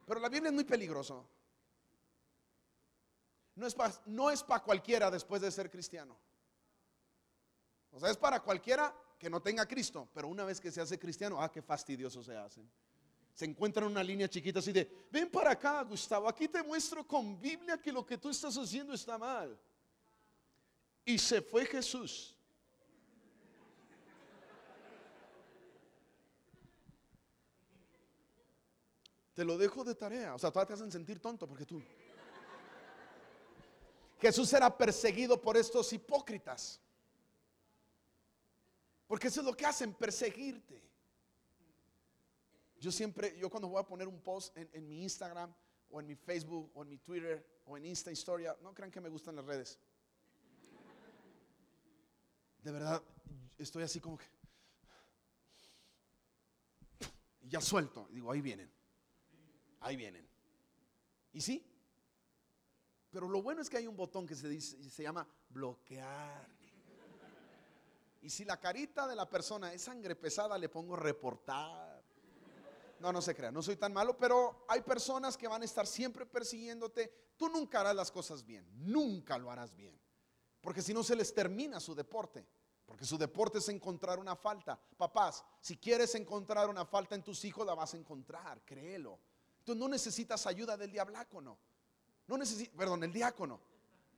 [0.05, 1.27] Pero la Biblia es muy peligroso.
[3.55, 6.17] No es para no pa cualquiera después de ser cristiano.
[7.93, 10.99] O sea, es para cualquiera que no tenga Cristo, pero una vez que se hace
[10.99, 12.69] cristiano, ah, qué fastidioso se hacen.
[13.33, 17.07] Se encuentran en una línea chiquita así de, ven para acá, Gustavo, aquí te muestro
[17.07, 19.57] con Biblia que lo que tú estás haciendo está mal.
[21.05, 22.35] Y se fue Jesús.
[29.33, 30.35] Te lo dejo de tarea.
[30.35, 31.81] O sea, todavía te hacen sentir tonto porque tú.
[34.19, 36.79] Jesús era perseguido por estos hipócritas.
[39.13, 40.81] Porque eso es lo que hacen, perseguirte.
[42.79, 45.53] Yo siempre, yo cuando voy a poner un post en, mi Instagram
[45.91, 48.99] o en mi Facebook o en mi Twitter o en Insta Historia, no crean que
[48.99, 49.79] me gustan las redes.
[52.63, 53.03] De verdad,
[53.59, 54.25] estoy así como que...
[57.41, 58.07] Y ya suelto.
[58.09, 58.71] Digo, ahí vienen.
[59.81, 60.27] Ahí vienen.
[61.33, 61.63] Y sí.
[63.11, 66.62] Pero lo bueno es que hay un botón que se, dice, se llama bloquear.
[68.23, 72.01] Y si la carita de la persona es sangre pesada, le pongo reportar.
[73.01, 75.85] No, no se crea, no soy tan malo, pero hay personas que van a estar
[75.85, 77.33] siempre persiguiéndote.
[77.35, 79.99] Tú nunca harás las cosas bien, nunca lo harás bien.
[80.61, 82.47] Porque si no se les termina su deporte.
[82.85, 84.79] Porque su deporte es encontrar una falta.
[84.95, 89.19] Papás, si quieres encontrar una falta en tus hijos, la vas a encontrar, créelo.
[89.65, 91.59] Tú no necesitas ayuda del diablácono.
[92.27, 93.59] No necesitas, perdón, el diácono.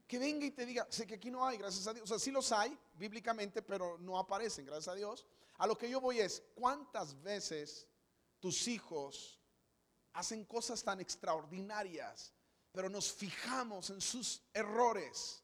[0.07, 2.03] Que venga y te diga, sé que aquí no hay, gracias a Dios.
[2.03, 5.25] O sea, sí los hay bíblicamente, pero no aparecen, gracias a Dios.
[5.57, 7.87] A lo que yo voy es, ¿cuántas veces
[8.39, 9.39] tus hijos
[10.13, 12.33] hacen cosas tan extraordinarias,
[12.71, 15.43] pero nos fijamos en sus errores?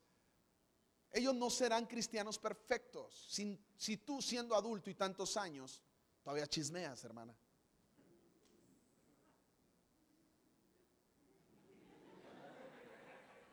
[1.11, 5.81] Ellos no serán cristianos perfectos si, si tú siendo adulto y tantos años
[6.23, 7.35] todavía chismeas, hermana.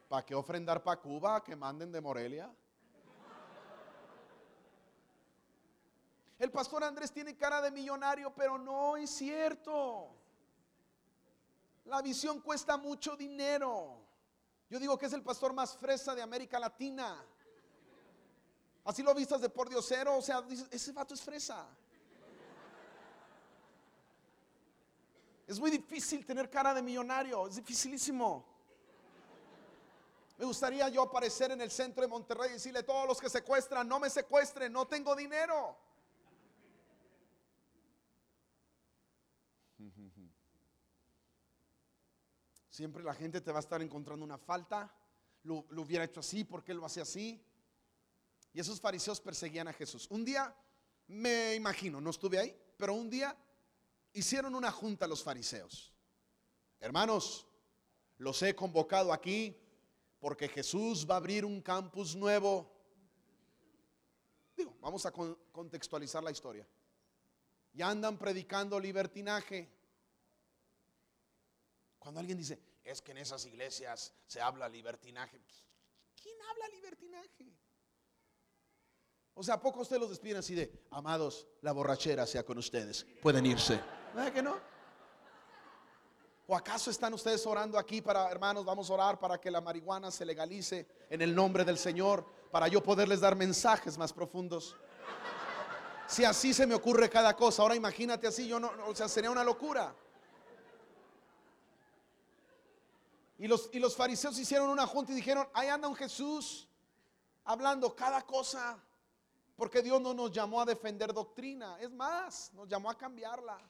[0.08, 2.50] ¿Para qué ofrendar para Cuba que manden de Morelia?
[6.38, 10.14] El pastor Andrés tiene cara de millonario, pero no es cierto.
[11.84, 13.98] La visión cuesta mucho dinero.
[14.70, 17.22] Yo digo que es el pastor más fresa de América Latina.
[18.84, 21.66] Así lo vistas de por diosero, o sea, dices, ese vato es fresa.
[25.46, 28.57] Es muy difícil tener cara de millonario, es dificilísimo.
[30.38, 33.28] Me gustaría yo aparecer en el centro de Monterrey y decirle a todos los que
[33.28, 35.76] secuestran, no me secuestren, no tengo dinero.
[42.70, 44.94] Siempre la gente te va a estar encontrando una falta.
[45.42, 47.44] Lo, hubiera hecho así, ¿por qué lo hace así?
[48.52, 50.06] Y esos fariseos perseguían a Jesús.
[50.08, 50.54] Un día,
[51.08, 53.36] me imagino, no estuve ahí, pero un día
[54.12, 55.92] hicieron una junta los fariseos.
[56.78, 57.44] Hermanos,
[58.18, 59.67] los he convocado aquí
[60.20, 62.70] porque Jesús va a abrir un campus nuevo.
[64.56, 66.66] Digo, vamos a con- contextualizar la historia.
[67.72, 69.70] Ya andan predicando libertinaje.
[71.98, 75.40] Cuando alguien dice, es que en esas iglesias se habla libertinaje.
[76.20, 77.52] ¿Quién habla libertinaje?
[79.34, 83.06] O sea, ¿a poco ustedes los despiden así de, amados, la borrachera sea con ustedes?
[83.22, 83.80] Pueden irse.
[84.14, 84.58] ¿Verdad que no?
[86.50, 90.10] ¿O acaso están ustedes orando aquí para, hermanos, vamos a orar para que la marihuana
[90.10, 94.74] se legalice en el nombre del Señor, para yo poderles dar mensajes más profundos?
[96.06, 99.30] Si así se me ocurre cada cosa, ahora imagínate así, yo no, o sea, sería
[99.30, 99.94] una locura.
[103.36, 106.66] Y los, y los fariseos hicieron una junta y dijeron, ahí anda un Jesús
[107.44, 108.82] hablando cada cosa,
[109.54, 113.60] porque Dios no nos llamó a defender doctrina, es más, nos llamó a cambiarla,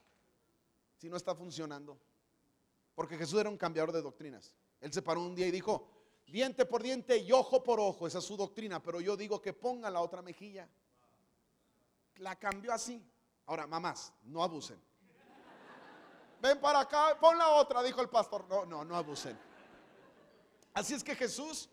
[0.96, 1.98] si no está funcionando.
[2.98, 4.52] Porque Jesús era un cambiador de doctrinas.
[4.80, 5.88] Él se paró un día y dijo,
[6.26, 9.52] diente por diente y ojo por ojo, esa es su doctrina, pero yo digo que
[9.52, 10.68] ponga la otra mejilla.
[12.16, 13.00] La cambió así.
[13.46, 14.82] Ahora, mamás, no abusen.
[16.42, 18.48] Ven para acá, pon la otra, dijo el pastor.
[18.48, 19.38] No, no, no abusen.
[20.74, 21.68] Así es que Jesús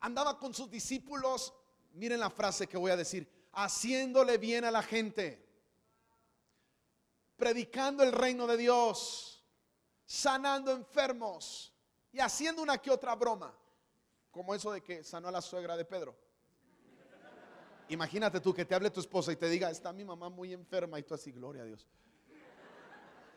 [0.00, 1.54] andaba con sus discípulos,
[1.92, 5.40] miren la frase que voy a decir, haciéndole bien a la gente,
[7.36, 9.33] predicando el reino de Dios,
[10.04, 11.72] sanando enfermos
[12.12, 13.54] y haciendo una que otra broma,
[14.30, 16.16] como eso de que sanó a la suegra de Pedro.
[17.88, 20.98] Imagínate tú que te hable tu esposa y te diga, está mi mamá muy enferma
[20.98, 21.86] y tú así, gloria a Dios.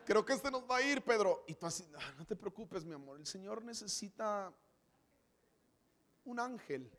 [0.06, 1.44] Creo que este nos va a ir, Pedro.
[1.46, 4.50] Y tú así, "Ah, no te preocupes, mi amor, el Señor necesita
[6.24, 6.90] un ángel.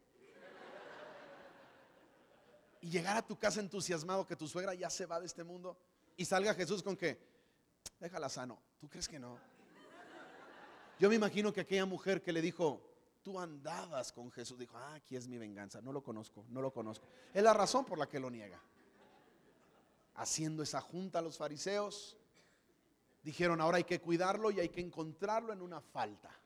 [2.82, 5.78] Y llegar a tu casa entusiasmado que tu suegra ya se va de este mundo
[6.16, 7.20] y salga Jesús con que,
[8.00, 8.62] déjala sano.
[8.80, 9.39] ¿Tú crees que no?
[11.00, 12.82] Yo me imagino que aquella mujer que le dijo,
[13.24, 16.74] tú andabas con Jesús, dijo, ah, aquí es mi venganza, no lo conozco, no lo
[16.74, 17.08] conozco.
[17.34, 18.62] Es la razón por la que lo niega.
[20.16, 22.18] Haciendo esa junta los fariseos,
[23.24, 26.38] dijeron, ahora hay que cuidarlo y hay que encontrarlo en una falta.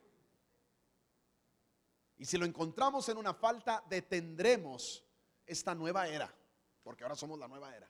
[2.19, 5.03] Y si lo encontramos en una falta, detendremos
[5.47, 6.31] esta nueva era,
[6.83, 7.89] porque ahora somos la nueva era.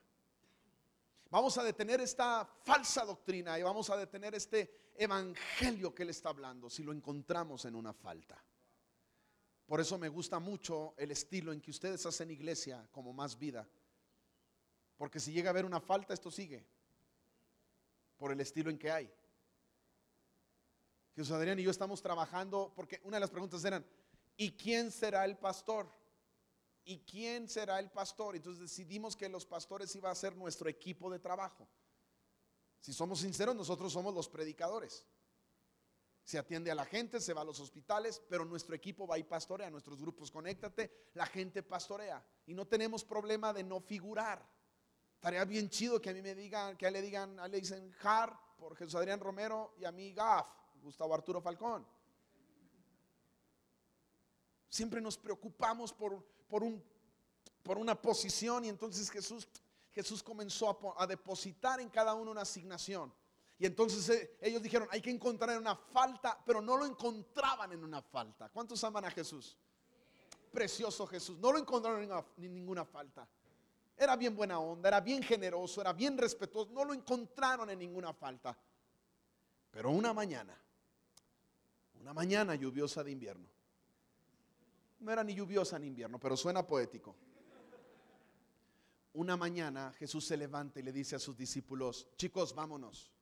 [1.34, 6.28] Vamos a detener esta falsa doctrina y vamos a detener este evangelio que él está
[6.28, 8.40] hablando si lo encontramos en una falta.
[9.66, 13.68] Por eso me gusta mucho el estilo en que ustedes hacen iglesia como más vida.
[14.96, 16.64] Porque si llega a haber una falta, esto sigue.
[18.16, 19.12] Por el estilo en que hay.
[21.16, 23.84] Jesús Adrián y yo estamos trabajando porque una de las preguntas eran,
[24.36, 25.90] ¿y quién será el pastor?
[26.84, 28.36] ¿Y quién será el pastor?
[28.36, 31.66] Entonces decidimos que los pastores iba a ser nuestro equipo de trabajo.
[32.80, 35.06] Si somos sinceros, nosotros somos los predicadores.
[36.22, 39.22] Se atiende a la gente, se va a los hospitales, pero nuestro equipo va y
[39.22, 42.22] pastorea, nuestros grupos, conéctate, la gente pastorea.
[42.46, 44.46] Y no tenemos problema de no figurar.
[45.14, 47.52] Estaría bien chido que a mí me digan, que a él le digan, a él
[47.52, 50.46] le dicen Har por Jesús Adrián Romero y a mí Gaf,
[50.82, 51.86] Gustavo Arturo Falcón.
[54.68, 56.22] Siempre nos preocupamos por,
[56.54, 56.80] por, un,
[57.64, 59.48] por una posición y entonces Jesús,
[59.90, 63.12] Jesús comenzó a, po- a depositar en cada uno una asignación.
[63.58, 67.82] Y entonces eh, ellos dijeron, hay que encontrar una falta, pero no lo encontraban en
[67.82, 68.50] una falta.
[68.50, 69.56] ¿Cuántos aman a Jesús?
[70.52, 71.40] Precioso Jesús.
[71.40, 73.26] No lo encontraron en, en ninguna falta.
[73.96, 76.70] Era bien buena onda, era bien generoso, era bien respetuoso.
[76.70, 78.56] No lo encontraron en ninguna falta.
[79.72, 80.56] Pero una mañana,
[82.00, 83.53] una mañana lluviosa de invierno.
[85.04, 87.14] No era ni lluviosa ni invierno, pero suena poético.
[89.12, 93.12] Una mañana Jesús se levanta y le dice a sus discípulos, chicos, vámonos.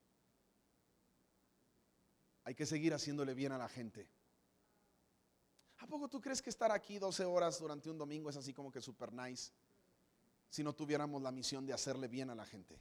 [2.45, 4.09] Hay que seguir haciéndole bien a la gente.
[5.79, 8.71] ¿A poco tú crees que estar aquí 12 horas durante un domingo es así como
[8.71, 9.51] que super nice?
[10.51, 12.81] Si no tuviéramos la misión de hacerle bien a la gente.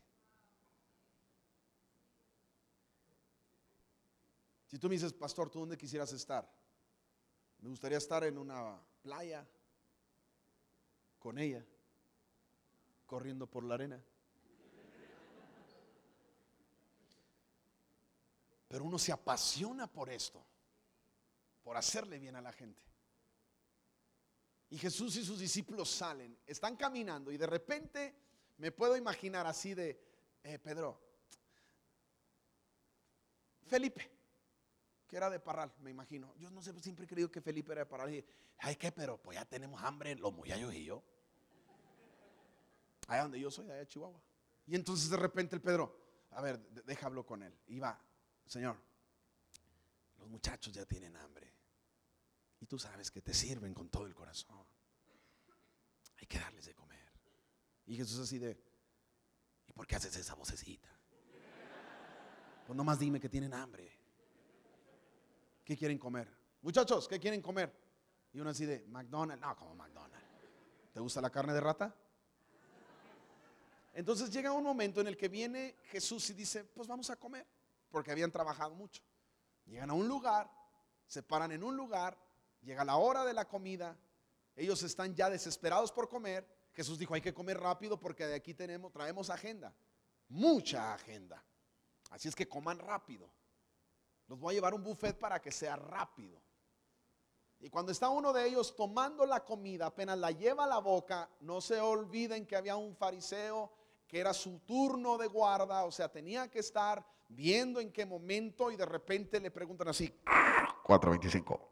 [4.68, 6.47] Si tú me dices, pastor, ¿tú dónde quisieras estar?
[7.62, 9.47] Me gustaría estar en una playa
[11.20, 11.66] con ella,
[13.06, 14.04] corriendo por la arena.
[18.68, 20.43] Pero uno se apasiona por esto,
[21.64, 22.84] por hacerle bien a la gente.
[24.70, 28.16] Y Jesús y sus discípulos salen, están caminando y de repente
[28.58, 30.02] me puedo imaginar así de,
[30.43, 30.99] eh, Pedro,
[33.68, 34.10] Felipe,
[35.12, 36.34] que era de Parral, me imagino.
[36.38, 38.12] Yo no sé, siempre he creído que Felipe era de Parral.
[38.12, 38.28] Y dije,
[38.59, 38.93] ay, ¿qué?
[38.93, 41.03] Pero pues ya tenemos hambre, los muchachos y yo.
[43.07, 44.22] Allá donde yo soy, allá de Chihuahua.
[44.68, 45.93] Y entonces de repente el Pedro,
[46.30, 46.66] a ver,
[47.01, 47.53] hablo con él.
[47.84, 47.99] Va,
[48.45, 48.78] Señor,
[50.18, 51.53] los muchachos ya tienen hambre.
[52.62, 54.66] Y tú sabes que te sirven con todo el corazón.
[56.22, 57.12] Hay que darles de comer.
[57.86, 58.57] Y Jesús así de,
[59.68, 60.88] ¿y por qué haces esa vocecita?
[62.66, 64.01] Pues nomás dime que tienen hambre.
[65.72, 66.28] ¿Qué quieren comer?
[66.63, 67.74] Muchachos, ¿qué quieren comer?
[68.34, 69.41] Y uno así de, McDonald's.
[69.41, 70.28] No, como McDonald's.
[70.93, 71.95] ¿Te gusta la carne de rata?
[73.93, 77.47] Entonces llega un momento en el que viene Jesús y dice, pues vamos a comer,
[77.89, 79.01] porque habían trabajado mucho.
[79.65, 80.51] Llegan a un lugar,
[81.07, 82.17] se paran en un lugar,
[82.61, 83.97] llega la hora de la comida,
[84.57, 86.45] ellos están ya desesperados por comer.
[86.74, 89.74] Jesús dijo, hay que comer rápido porque de aquí tenemos, traemos agenda,
[90.28, 91.41] mucha agenda.
[92.09, 93.32] Así es que coman rápido.
[94.32, 96.42] Los voy a llevar un buffet para que sea rápido.
[97.60, 101.30] Y cuando está uno de ellos tomando la comida, apenas la lleva a la boca,
[101.42, 103.74] no se olviden que había un fariseo
[104.08, 108.72] que era su turno de guarda, o sea, tenía que estar viendo en qué momento
[108.72, 110.08] y de repente le preguntan así,
[110.84, 111.70] 425.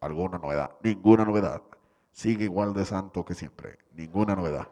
[0.00, 0.72] ¿Alguna novedad?
[0.82, 1.62] Ninguna novedad.
[2.10, 3.78] Sigue igual de santo que siempre.
[3.92, 4.66] Ninguna novedad.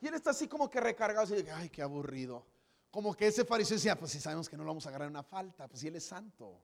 [0.00, 2.44] y él está así como que recargado, así ay, qué aburrido.
[2.92, 5.14] Como que ese fariseo decía, pues si sabemos que no lo vamos a agarrar en
[5.14, 6.62] una falta, pues si él es santo,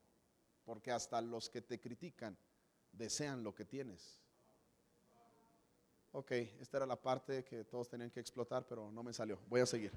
[0.63, 2.37] porque hasta los que te critican
[2.93, 4.21] desean lo que tienes.
[6.13, 9.39] Ok, esta era la parte que todos tenían que explotar, pero no me salió.
[9.49, 9.91] Voy a seguir.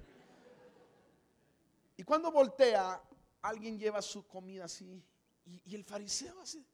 [1.97, 3.03] Y cuando voltea,
[3.41, 5.03] alguien lleva su comida así,
[5.45, 6.65] y, y el fariseo así.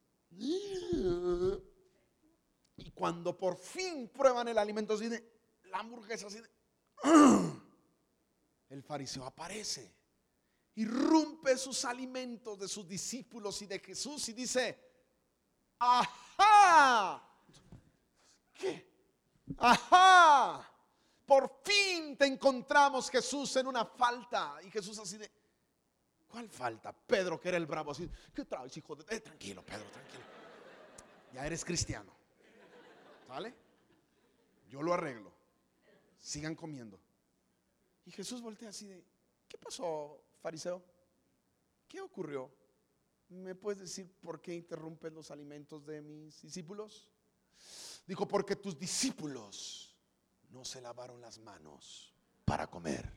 [2.76, 5.28] Y cuando por fin prueban el alimento así de,
[5.64, 6.50] la hamburguesa así de,
[8.70, 9.94] el fariseo aparece,
[10.76, 14.80] irrumpe sus alimentos de sus discípulos y de Jesús y dice,
[15.80, 17.24] ¡ajá!
[18.54, 18.88] ¿Qué?
[19.58, 20.72] ¡Ajá!
[21.26, 24.58] Por fin te encontramos Jesús en una falta.
[24.64, 25.30] Y Jesús así de,
[26.28, 26.94] ¿cuál falta?
[26.94, 29.04] Pedro, que era el bravo, así, ¿qué traes, hijo de...
[29.16, 30.24] Eh, tranquilo, Pedro, tranquilo.
[31.34, 32.14] Ya eres cristiano.
[33.28, 33.54] ¿Sale?
[34.70, 35.34] Yo lo arreglo.
[36.18, 37.00] Sigan comiendo.
[38.08, 39.04] Y Jesús voltea así de,
[39.50, 40.82] ¿qué pasó, fariseo?
[41.90, 42.50] ¿Qué ocurrió?
[43.28, 47.10] ¿Me puedes decir por qué interrumpes los alimentos de mis discípulos?
[48.06, 49.94] Dijo, porque tus discípulos
[50.52, 52.14] no se lavaron las manos
[52.46, 53.12] para comer.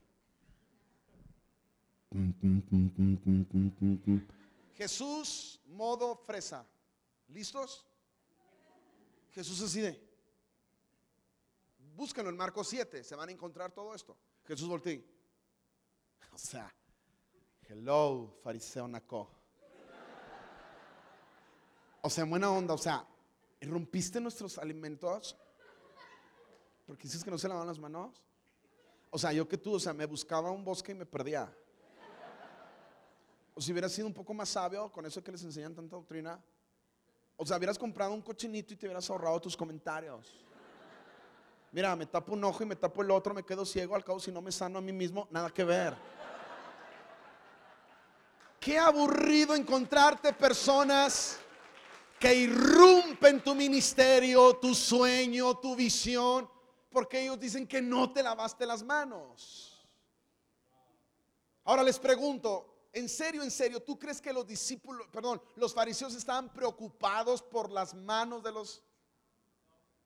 [4.74, 6.66] Jesús, modo fresa.
[7.28, 7.86] ¿Listos?
[9.30, 10.10] Jesús así de,
[11.94, 14.18] búsquenlo en Marcos 7, se van a encontrar todo esto.
[14.50, 14.98] Jesús voltea.
[16.32, 16.72] O sea,
[17.68, 19.30] hello, fariseo naco.
[22.02, 23.06] O sea, en buena onda, o sea,
[23.60, 25.36] rompiste nuestros alimentos
[26.86, 28.22] porque dices que no se lavan las manos.
[29.10, 31.52] O sea, yo que tú, o sea, me buscaba un bosque y me perdía.
[33.54, 36.42] O si hubieras sido un poco más sabio con eso que les enseñan tanta doctrina.
[37.36, 40.49] O sea, hubieras comprado un cochinito y te hubieras ahorrado tus comentarios.
[41.72, 44.18] Mira, me tapo un ojo y me tapo el otro, me quedo ciego, al cabo
[44.18, 45.96] si no me sano a mí mismo, nada que ver.
[48.58, 51.38] Qué aburrido encontrarte personas
[52.18, 56.50] que irrumpen tu ministerio, tu sueño, tu visión,
[56.90, 59.88] porque ellos dicen que no te lavaste las manos.
[61.64, 66.14] Ahora les pregunto, en serio, en serio, ¿tú crees que los discípulos, perdón, los fariseos
[66.14, 68.82] estaban preocupados por las manos de los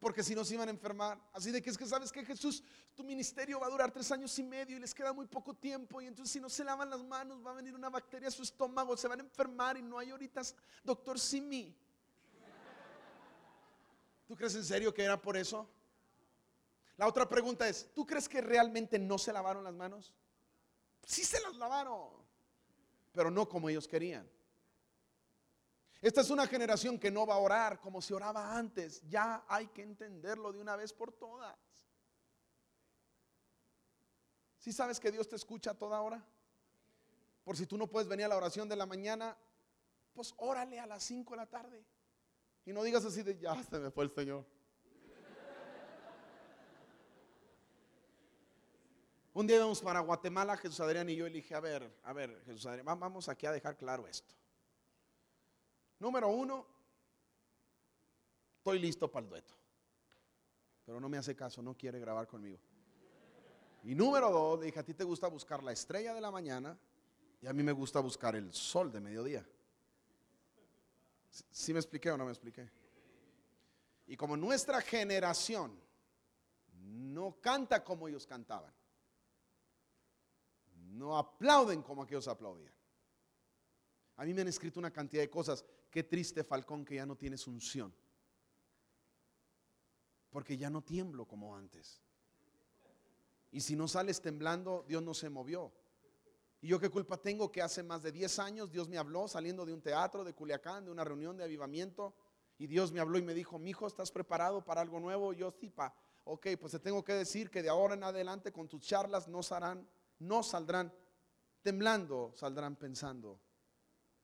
[0.05, 1.19] porque si no se iban a enfermar.
[1.33, 2.63] Así de que es que sabes que Jesús,
[2.95, 5.99] tu ministerio va a durar tres años y medio y les queda muy poco tiempo
[6.03, 8.43] y entonces si no se lavan las manos va a venir una bacteria a su
[8.43, 10.43] estómago, se van a enfermar y no hay ahorita
[10.83, 11.75] doctor Simi.
[14.27, 15.67] ¿Tú crees en serio que era por eso?
[16.99, 20.13] La otra pregunta es, ¿tú crees que realmente no se lavaron las manos?
[21.07, 22.11] Sí se las lavaron,
[23.11, 24.29] pero no como ellos querían.
[26.05, 29.01] Esta es una generación que no va a orar como se oraba antes.
[29.09, 31.57] Ya hay que entenderlo de una vez por todas.
[34.59, 36.23] Si sabes que Dios te escucha a toda hora?
[37.43, 39.35] Por si tú no puedes venir a la oración de la mañana,
[40.13, 41.83] pues órale a las 5 de la tarde.
[42.67, 44.45] Y no digas así de, ya se me fue el Señor.
[49.33, 52.43] Un día íbamos para Guatemala, Jesús Adrián y yo, y dije, a ver, a ver,
[52.45, 54.35] Jesús Adrián, vamos aquí a dejar claro esto.
[56.05, 56.67] Número uno,
[58.59, 59.55] estoy listo para el dueto.
[60.85, 62.59] Pero no me hace caso, no quiere grabar conmigo.
[63.85, 66.79] Y número dos, le dije, a ti te gusta buscar la estrella de la mañana
[67.41, 69.49] y a mí me gusta buscar el sol de mediodía.
[71.51, 72.71] ¿Sí me expliqué o no me expliqué?
[74.07, 75.81] Y como nuestra generación
[76.83, 78.75] no canta como ellos cantaban,
[80.75, 82.75] no aplauden como aquellos aplaudían.
[84.17, 85.65] A mí me han escrito una cantidad de cosas.
[85.91, 87.95] Qué triste, Falcón, que ya no tienes unción.
[90.31, 92.01] Porque ya no tiemblo como antes.
[93.51, 95.73] Y si no sales temblando, Dios no se movió.
[96.61, 99.67] ¿Y yo qué culpa tengo que hace más de 10 años Dios me habló saliendo
[99.67, 102.15] de un teatro de Culiacán, de una reunión de avivamiento?
[102.57, 105.33] Y Dios me habló y me dijo, mi hijo, ¿estás preparado para algo nuevo?
[105.33, 105.95] yo, sí, pa.
[106.25, 109.41] Ok, pues te tengo que decir que de ahora en adelante con tus charlas no,
[110.21, 110.93] no saldrán
[111.63, 113.39] temblando, saldrán pensando.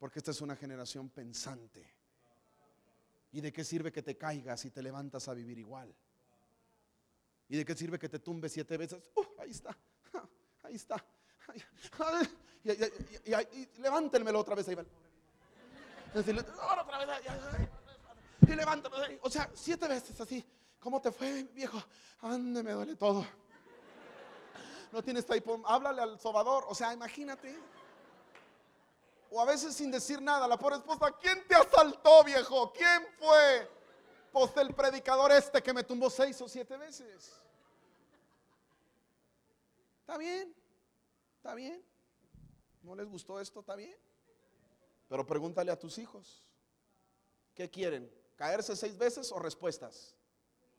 [0.01, 1.87] Porque esta es una generación pensante.
[3.33, 5.95] ¿Y de qué sirve que te caigas y te levantas a vivir igual?
[7.51, 8.99] ¿Y de qué sirve que te tumbes siete veces?
[9.15, 9.77] Uh, ahí está,
[10.63, 11.05] ahí está.
[12.65, 14.85] Y, y, levántenmelo otra vez ahí va.
[18.49, 18.97] Y levántalo.
[19.21, 20.43] O sea, siete veces así.
[20.79, 21.79] ¿Cómo te fue, viejo?
[22.23, 23.27] Ande, me duele todo.
[24.93, 25.63] No tienes taipón.
[25.67, 26.65] Háblale al sobador.
[26.69, 27.59] O sea, imagínate
[29.31, 32.73] o a veces sin decir nada, la pobre esposa, ¿quién te asaltó, viejo?
[32.73, 33.71] ¿Quién fue?
[34.33, 37.33] Pues el predicador este que me tumbó seis o siete veces.
[40.01, 40.55] Está bien,
[41.37, 41.85] está bien.
[42.83, 43.61] ¿No les gustó esto?
[43.61, 43.97] Está bien.
[45.09, 46.43] Pero pregúntale a tus hijos,
[47.55, 48.11] ¿qué quieren?
[48.37, 50.15] ¿Caerse seis veces o respuestas?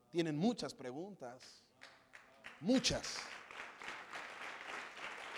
[0.10, 1.64] Tienen muchas preguntas,
[2.60, 3.18] muchas.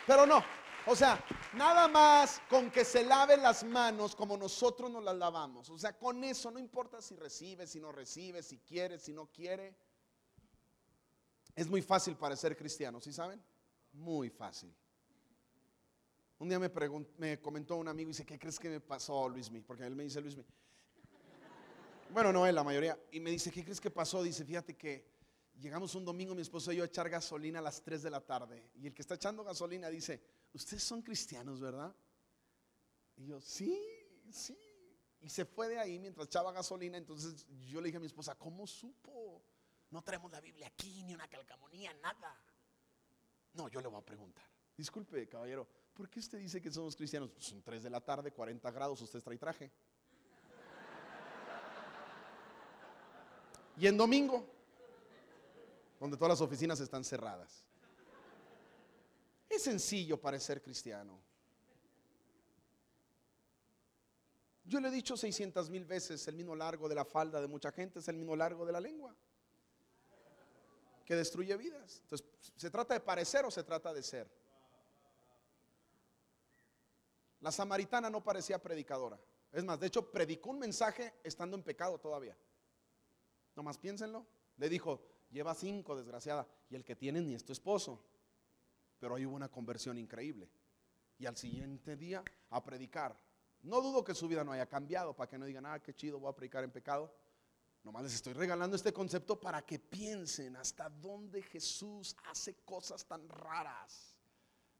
[0.08, 0.44] Pero no,
[0.86, 1.24] o sea,
[1.54, 5.70] nada más con que se lave las manos como nosotros nos las lavamos.
[5.70, 9.28] O sea, con eso no importa si recibe, si no recibe, si quiere, si no
[9.28, 9.76] quiere.
[11.56, 13.42] Es muy fácil parecer cristiano, ¿sí saben?
[13.94, 14.76] Muy fácil.
[16.40, 16.70] Un día me,
[17.18, 19.62] me comentó un amigo y dice, ¿qué crees que me pasó, Luismi?
[19.62, 20.44] Porque él me dice, Luismi.
[22.10, 23.00] Bueno, no él, la mayoría.
[23.12, 24.22] Y me dice, ¿qué crees que pasó?
[24.22, 25.14] Dice, fíjate que
[25.60, 28.20] llegamos un domingo, mi esposo y yo, a echar gasolina a las 3 de la
[28.20, 28.70] tarde.
[28.76, 30.22] Y el que está echando gasolina dice,
[30.54, 31.96] ustedes son cristianos, ¿verdad?
[33.16, 33.80] Y yo, sí,
[34.32, 34.58] sí.
[35.22, 36.98] Y se fue de ahí mientras echaba gasolina.
[36.98, 39.42] Entonces yo le dije a mi esposa, ¿cómo supo?
[39.90, 42.38] No traemos la Biblia aquí, ni una calcamonía, nada.
[43.54, 44.44] No, yo le voy a preguntar.
[44.76, 47.30] Disculpe, caballero, ¿por qué usted dice que somos cristianos?
[47.30, 49.72] Pues son 3 de la tarde, 40 grados, usted trae traje.
[53.78, 54.46] Y en domingo,
[56.00, 57.64] donde todas las oficinas están cerradas.
[59.54, 61.20] Es sencillo parecer cristiano.
[64.66, 67.72] Yo le he dicho 600 mil veces, el mismo largo de la falda de mucha
[67.72, 69.16] gente es el mismo largo de la lengua,
[71.06, 72.00] que destruye vidas.
[72.02, 74.28] Entonces, ¿se trata de parecer o se trata de ser?
[77.42, 79.20] La samaritana no parecía predicadora.
[79.52, 82.36] Es más, de hecho, predicó un mensaje estando en pecado todavía.
[83.56, 84.26] Nomás piénsenlo.
[84.58, 88.04] Le dijo, lleva cinco, desgraciada, y el que tiene ni es tu esposo.
[89.04, 90.50] Pero ahí hubo una conversión increíble.
[91.18, 93.20] Y al siguiente día a predicar.
[93.64, 96.22] No dudo que su vida no haya cambiado, para que no digan, ah, qué chido,
[96.22, 97.14] voy a predicar en pecado.
[97.84, 103.28] Nomás les estoy regalando este concepto para que piensen hasta dónde Jesús hace cosas tan
[103.28, 104.16] raras.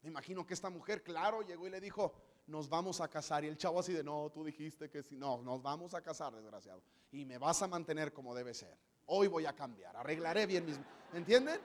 [0.00, 2.14] Me imagino que esta mujer, claro, llegó y le dijo,
[2.46, 3.44] nos vamos a casar.
[3.44, 6.34] Y el chavo así de, no, tú dijiste que sí, no, nos vamos a casar,
[6.34, 6.82] desgraciado.
[7.12, 8.74] Y me vas a mantener como debe ser.
[9.04, 10.80] Hoy voy a cambiar, arreglaré bien mis...
[11.12, 11.60] ¿Entienden?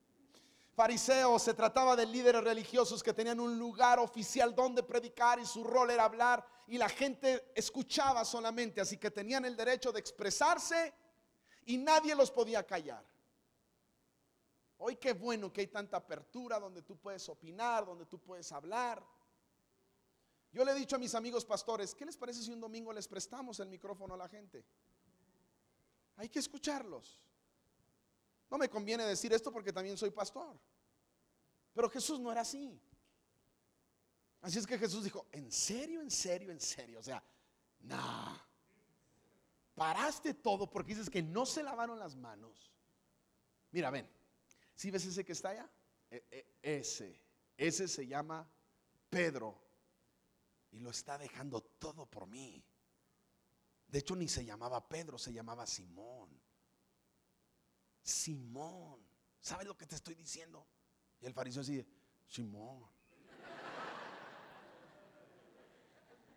[0.74, 5.62] Fariseos, se trataba de líderes religiosos que tenían un lugar oficial donde predicar y su
[5.62, 10.92] rol era hablar y la gente escuchaba solamente, así que tenían el derecho de expresarse
[11.66, 13.04] y nadie los podía callar.
[14.78, 19.04] Hoy qué bueno que hay tanta apertura donde tú puedes opinar, donde tú puedes hablar.
[20.50, 23.06] Yo le he dicho a mis amigos pastores, ¿qué les parece si un domingo les
[23.06, 24.64] prestamos el micrófono a la gente?
[26.16, 27.20] Hay que escucharlos.
[28.50, 30.58] No me conviene decir esto porque también soy pastor.
[31.72, 32.80] Pero Jesús no era así.
[34.40, 37.00] Así es que Jesús dijo, en serio, en serio, en serio.
[37.00, 37.22] O sea,
[37.80, 38.36] nah.
[39.74, 42.70] Paraste todo porque dices que no se lavaron las manos.
[43.72, 44.08] Mira, ven.
[44.74, 45.70] Si ves ese que está allá?
[46.10, 47.20] E- e- ese.
[47.56, 48.48] Ese se llama
[49.10, 49.60] Pedro.
[50.70, 52.64] Y lo está dejando todo por mí.
[53.88, 56.43] De hecho, ni se llamaba Pedro, se llamaba Simón.
[58.04, 59.00] Simón.
[59.40, 60.64] ¿Sabes lo que te estoy diciendo?
[61.20, 61.84] Y el fariseo así,
[62.26, 62.84] Simón.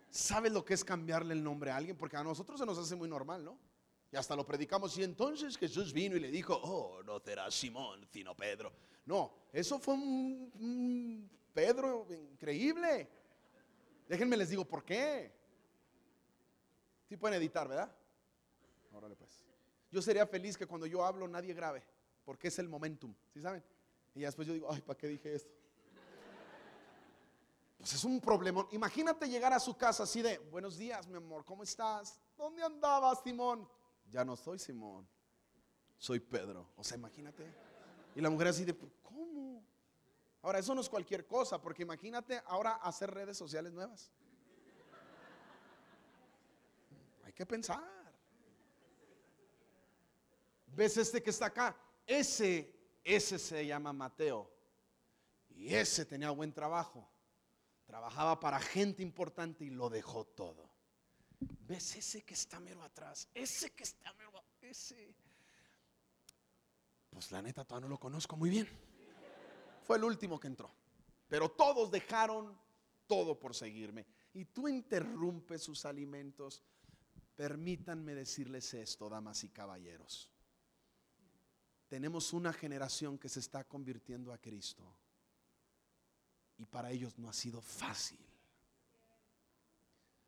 [0.10, 1.96] ¿Sabes lo que es cambiarle el nombre a alguien?
[1.96, 3.60] Porque a nosotros se nos hace muy normal, ¿no?
[4.12, 8.08] Y hasta lo predicamos y entonces Jesús vino y le dijo, oh, no será Simón,
[8.12, 8.72] sino Pedro.
[9.06, 13.10] No, eso fue un, un Pedro increíble.
[14.08, 15.34] Déjenme les digo por qué.
[17.10, 17.94] Sí pueden editar, ¿verdad?
[18.94, 19.47] Órale pues.
[19.92, 21.84] Yo sería feliz que cuando yo hablo nadie grabe,
[22.26, 23.64] porque es el momentum, ¿sí saben?
[24.14, 25.54] Y después yo digo, ay, ¿para qué dije esto?
[27.78, 28.68] Pues es un problema.
[28.72, 32.20] Imagínate llegar a su casa así de, buenos días, mi amor, ¿cómo estás?
[32.36, 33.70] ¿Dónde andabas, Simón?
[34.10, 35.08] Ya no soy Simón,
[35.98, 36.72] soy Pedro.
[36.76, 37.46] O sea, imagínate.
[38.16, 39.64] Y la mujer así de, ¿cómo?
[40.42, 44.12] Ahora, eso no es cualquier cosa, porque imagínate ahora hacer redes sociales nuevas.
[47.24, 47.97] Hay que pensar.
[50.78, 51.76] ¿Ves este que está acá?
[52.06, 52.72] Ese,
[53.04, 54.48] ese se llama Mateo.
[55.50, 57.10] Y ese tenía buen trabajo.
[57.88, 60.70] Trabajaba para gente importante y lo dejó todo.
[61.40, 63.28] ¿Ves ese que está mero atrás?
[63.34, 65.16] Ese que está mero ese.
[67.10, 68.70] Pues la neta todavía no lo conozco muy bien.
[69.82, 70.72] Fue el último que entró.
[71.28, 72.56] Pero todos dejaron
[73.08, 74.06] todo por seguirme.
[74.32, 76.62] Y tú interrumpes sus alimentos.
[77.36, 80.30] Permítanme decirles esto, damas y caballeros.
[81.88, 84.84] Tenemos una generación que se está convirtiendo a Cristo.
[86.58, 88.20] Y para ellos no ha sido fácil.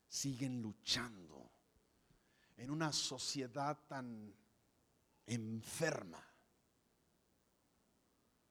[0.08, 1.52] Siguen luchando
[2.58, 4.34] en una sociedad tan
[5.26, 6.26] enferma.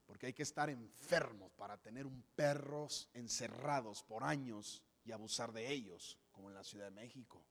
[0.07, 5.71] Porque hay que estar enfermos para tener un perros encerrados por años y abusar de
[5.71, 7.45] ellos, como en la Ciudad de México.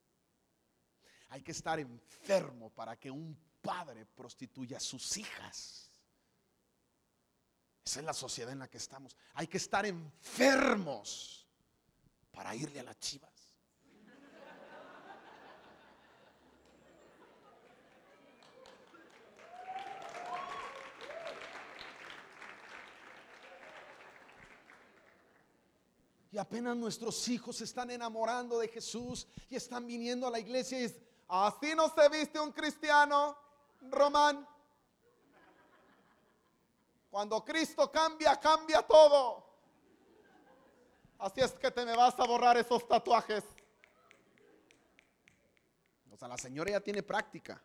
[1.29, 3.37] Hay que estar enfermo para que un
[3.68, 5.91] padre prostituya a sus hijas.
[7.84, 9.13] Esa es la sociedad en la que estamos.
[9.34, 11.45] Hay que estar enfermos
[12.32, 13.30] para irle a las chivas.
[26.32, 30.80] Y apenas nuestros hijos se están enamorando de Jesús y están viniendo a la iglesia
[30.80, 30.95] y es,
[31.28, 33.46] así no se viste un cristiano,
[33.82, 34.47] Román.
[37.09, 39.47] Cuando Cristo cambia, cambia todo.
[41.19, 43.43] Así es que te me vas a borrar esos tatuajes.
[46.11, 47.63] O sea, la señora ya tiene práctica.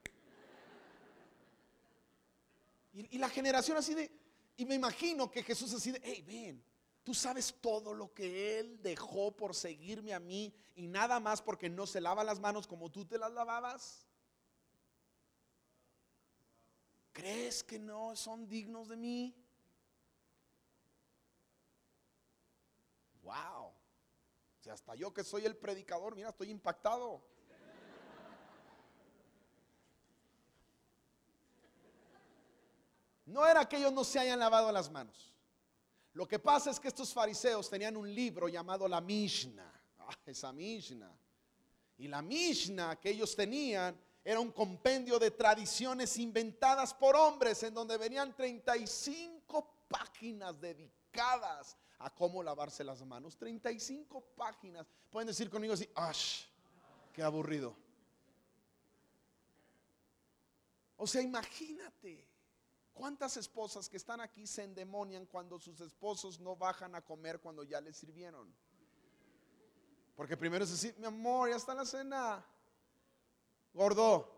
[2.92, 4.10] Y, la generación así de,
[4.56, 6.62] y me imagino que Jesús así de, hey, ven,
[7.02, 11.70] tú sabes todo lo que Él dejó por seguirme a mí y nada más porque
[11.70, 14.06] no se lava las manos como tú te las lavabas.
[17.12, 19.34] ¿Crees que no son dignos de mí?
[23.22, 23.66] Wow.
[23.66, 27.22] O sea, hasta yo que soy el predicador, mira, estoy impactado.
[33.26, 35.32] No era que ellos no se hayan lavado las manos.
[36.12, 39.72] Lo que pasa es que estos fariseos tenían un libro llamado la Mishnah.
[39.98, 41.16] Ah, esa Mishnah.
[41.98, 47.74] Y la Mishnah que ellos tenían era un compendio de tradiciones inventadas por hombres en
[47.74, 53.36] donde venían 35 páginas dedicadas a cómo lavarse las manos.
[53.36, 54.86] 35 páginas.
[55.10, 56.44] Pueden decir conmigo así, ¡ash!
[57.12, 57.76] ¡Qué aburrido!
[60.96, 62.24] O sea, imagínate
[62.92, 67.64] cuántas esposas que están aquí se endemonian cuando sus esposos no bajan a comer cuando
[67.64, 68.54] ya les sirvieron.
[70.14, 72.44] Porque primero es decir, mi amor, ya está la cena.
[73.74, 74.30] Gordo.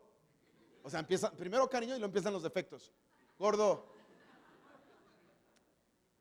[0.82, 2.92] O sea, empieza primero cariño y lo empiezan los defectos.
[3.38, 3.86] Gordo.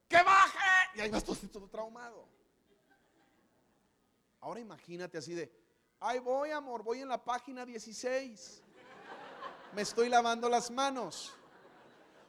[0.07, 0.59] ¡Que baje!
[0.95, 2.27] Y ahí vas todo, todo traumado.
[4.39, 5.51] Ahora imagínate así de,
[5.99, 8.61] ay voy amor, voy en la página 16.
[9.73, 11.33] Me estoy lavando las manos.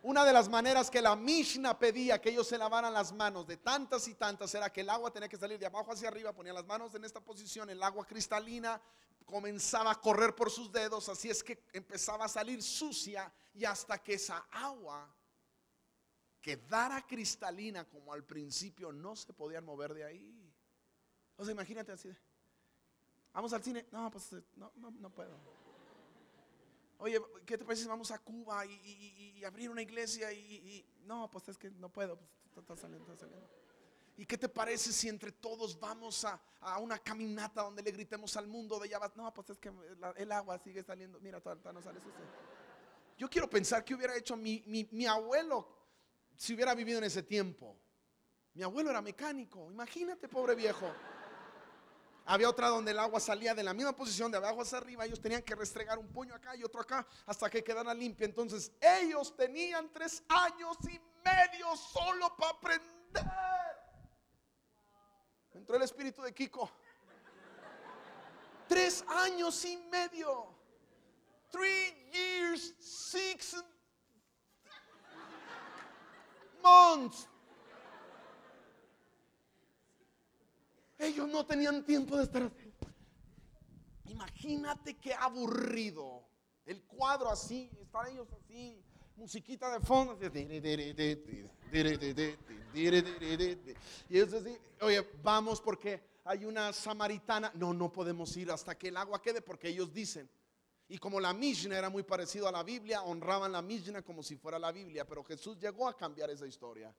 [0.04, 3.56] Una de las maneras que la Mishnah pedía que ellos se lavaran las manos de
[3.56, 6.54] tantas y tantas era que el agua tenía que salir de abajo hacia arriba, ponían
[6.54, 8.78] las manos en esta posición, el agua cristalina
[9.24, 13.96] comenzaba a correr por sus dedos, así es que empezaba a salir sucia y hasta
[14.02, 15.10] que esa agua
[16.42, 20.54] quedara cristalina como al principio no se podían mover de ahí.
[21.38, 22.14] O sea, imagínate así.
[23.32, 23.86] Vamos al cine.
[23.90, 25.63] No, pues no, no, no puedo.
[27.04, 30.32] Oye, ¿qué te parece si vamos a Cuba y, abrir una iglesia?
[30.32, 33.46] Y, no, pues es que no puedo, pues está saliendo, está saliendo.
[34.16, 36.40] ¿Y qué te parece si entre todos vamos a,
[36.78, 39.12] una caminata donde le gritemos al mundo de va?
[39.16, 39.70] No, pues es que
[40.16, 41.20] el agua sigue saliendo.
[41.20, 42.08] Mira, todavía no sale eso.
[43.18, 45.68] Yo quiero pensar que hubiera hecho mi, mi abuelo
[46.38, 47.76] si hubiera vivido en ese tiempo.
[48.54, 49.70] Mi abuelo era mecánico.
[49.70, 50.90] Imagínate, pobre viejo.
[52.26, 55.04] Había otra donde el agua salía de la misma posición, de abajo hacia arriba.
[55.04, 58.24] Ellos tenían que restregar un puño acá y otro acá hasta que quedara limpia.
[58.24, 62.94] Entonces ellos tenían tres años y medio solo para aprender.
[65.52, 66.70] Entró el espíritu de Kiko.
[68.68, 70.46] Tres años y medio.
[71.50, 73.62] Three years, six
[76.62, 77.28] months.
[80.98, 82.72] Ellos no tenían tiempo de estar así.
[84.06, 86.24] Imagínate qué aburrido.
[86.64, 88.82] El cuadro así, estar ellos así,
[89.16, 90.18] musiquita de fondo.
[90.22, 90.26] Y
[94.16, 97.50] ellos así, oye, vamos porque hay una samaritana.
[97.54, 100.30] No, no podemos ir hasta que el agua quede porque ellos dicen.
[100.86, 104.36] Y como la Mishnah era muy parecido a la Biblia, honraban la Mishnah como si
[104.36, 105.06] fuera la Biblia.
[105.06, 106.94] Pero Jesús llegó a cambiar esa historia.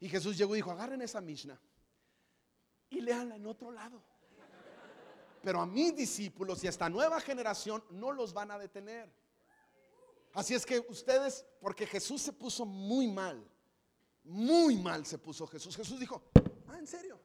[0.00, 1.60] Y Jesús llegó y dijo, agarren esa Mishnah
[2.90, 4.02] y leanla en otro lado.
[5.42, 9.10] Pero a mis discípulos y a esta nueva generación no los van a detener.
[10.34, 13.42] Así es que ustedes, porque Jesús se puso muy mal,
[14.24, 15.76] muy mal se puso Jesús.
[15.76, 16.22] Jesús dijo,
[16.68, 17.18] ah, ¿en serio?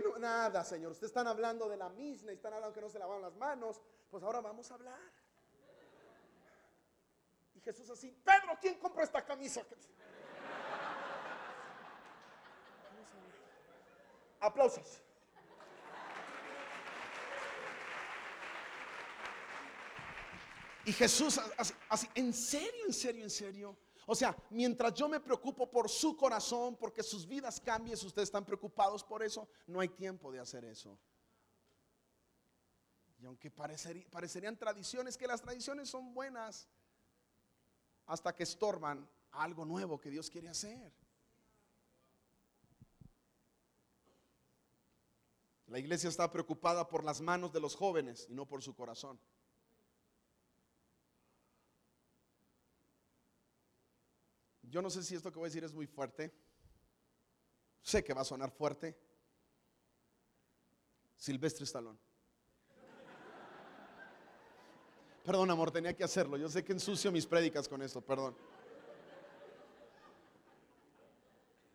[0.00, 0.92] no, nada, Señor.
[0.92, 3.80] Ustedes están hablando de la misma y están hablando que no se lavaron las manos.
[4.10, 5.00] Pues ahora vamos a hablar.
[7.54, 9.62] Y Jesús así, Pedro, ¿quién compró esta camisa?
[14.40, 15.02] Aplausos.
[20.84, 21.40] Y Jesús
[21.88, 23.76] así, en serio, en serio, en serio.
[24.10, 28.28] O sea, mientras yo me preocupo por su corazón, porque sus vidas cambien, si ustedes
[28.28, 30.98] están preocupados por eso, no hay tiempo de hacer eso.
[33.18, 36.70] Y aunque parecerían tradiciones, que las tradiciones son buenas,
[38.06, 40.90] hasta que estorban algo nuevo que Dios quiere hacer.
[45.66, 49.20] La iglesia está preocupada por las manos de los jóvenes y no por su corazón.
[54.68, 56.32] Yo no sé si esto que voy a decir es muy fuerte.
[57.82, 58.98] Sé que va a sonar fuerte.
[61.16, 61.98] Silvestre Stallone.
[65.24, 66.36] Perdón, amor, tenía que hacerlo.
[66.36, 68.36] Yo sé que ensucio mis prédicas con esto, perdón.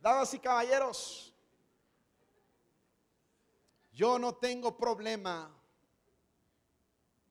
[0.02, 1.34] Damas y caballeros,
[3.94, 5.56] yo no tengo problema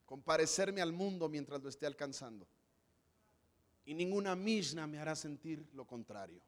[0.06, 2.46] con parecerme al mundo mientras lo esté alcanzando.
[3.84, 6.40] Y ninguna misna me hará sentir lo contrario.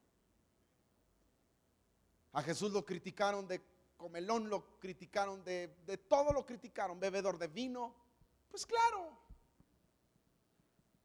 [2.31, 3.61] A Jesús lo criticaron de
[3.97, 7.95] comelón, lo criticaron de, de todo, lo criticaron, bebedor de vino.
[8.49, 9.17] Pues claro.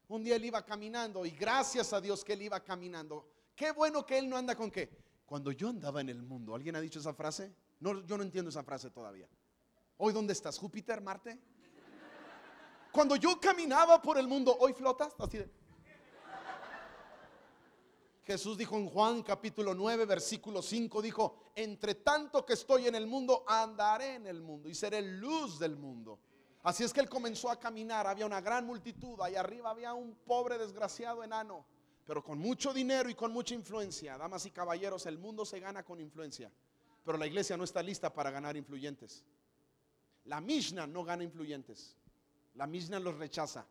[0.07, 3.25] Un día él iba caminando y gracias a Dios que él iba caminando.
[3.55, 4.89] Qué bueno que él no anda con qué.
[5.25, 7.55] Cuando yo andaba en el mundo, ¿alguien ha dicho esa frase?
[7.79, 9.29] No, yo no entiendo esa frase todavía.
[9.97, 10.57] Hoy, ¿dónde estás?
[10.57, 11.39] ¿Júpiter, Marte?
[12.91, 15.15] Cuando yo caminaba por el mundo, ¿hoy flotas?
[15.17, 15.60] Así de.
[18.23, 23.07] Jesús dijo en Juan capítulo 9, versículo 5, dijo, entre tanto que estoy en el
[23.07, 26.19] mundo, andaré en el mundo y seré luz del mundo.
[26.63, 30.13] Así es que él comenzó a caminar, había una gran multitud, ahí arriba había un
[30.13, 31.65] pobre desgraciado enano,
[32.05, 34.15] pero con mucho dinero y con mucha influencia.
[34.17, 36.51] Damas y caballeros, el mundo se gana con influencia,
[37.03, 39.25] pero la iglesia no está lista para ganar influyentes.
[40.25, 41.97] La Mishnah no gana influyentes,
[42.53, 43.65] la Mishnah los rechaza.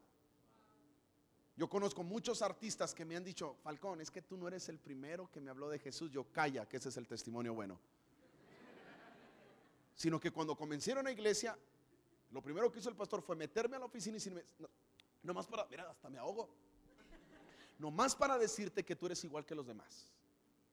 [1.60, 4.78] Yo conozco muchos artistas que me han dicho, Falcón, es que tú no eres el
[4.78, 6.10] primero que me habló de Jesús.
[6.10, 7.78] Yo calla, que ese es el testimonio bueno.
[9.94, 11.58] Sino que cuando comenzaron a iglesia,
[12.30, 14.42] lo primero que hizo el pastor fue meterme a la oficina y decirme,
[15.22, 16.48] no, más para, mira, hasta me ahogo.
[17.78, 20.10] No más para decirte que tú eres igual que los demás.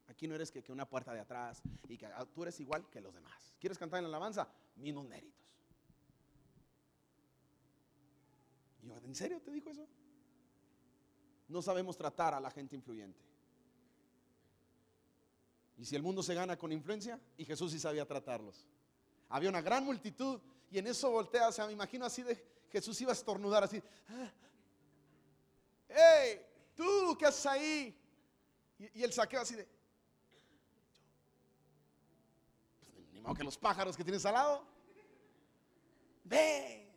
[0.07, 2.89] Aquí no eres que, que una puerta de atrás y que ah, tú eres igual
[2.89, 3.53] que los demás.
[3.59, 4.47] ¿Quieres cantar en la alabanza?
[4.77, 5.51] Mismos méritos.
[8.83, 9.85] Y yo, ¿en serio te dijo eso?
[11.47, 13.19] No sabemos tratar a la gente influyente.
[15.77, 18.65] Y si el mundo se gana con influencia, y Jesús sí sabía tratarlos.
[19.29, 20.41] Había una gran multitud
[20.71, 23.81] y en eso voltea, o sea, me imagino así de Jesús iba a estornudar así.
[25.87, 26.41] ¡Hey!
[26.75, 27.97] ¿Tú qué haces ahí?
[28.77, 29.67] Y, el saqueo así de.
[32.79, 34.65] Pues, ni modo que los pájaros que tienes al lado.
[36.23, 36.87] Ven.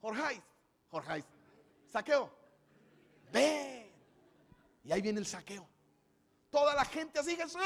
[0.00, 0.42] Jorge,
[0.90, 1.24] Jorge,
[1.88, 2.35] saqueo
[3.32, 3.92] ven.
[4.84, 5.66] Y ahí viene el saqueo.
[6.50, 7.60] Toda la gente así, Jesús.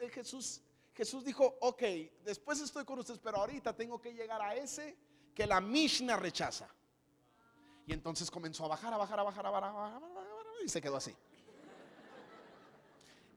[0.00, 0.60] Eh, Jesús,
[0.94, 1.82] Jesús dijo, ok,
[2.24, 4.96] después estoy con ustedes, pero ahorita tengo que llegar a ese
[5.34, 6.68] que la Mishnah rechaza.
[7.86, 10.02] Y entonces comenzó a bajar, a bajar, a bajar, a bajar, a bajar,
[10.64, 11.16] y se quedó así.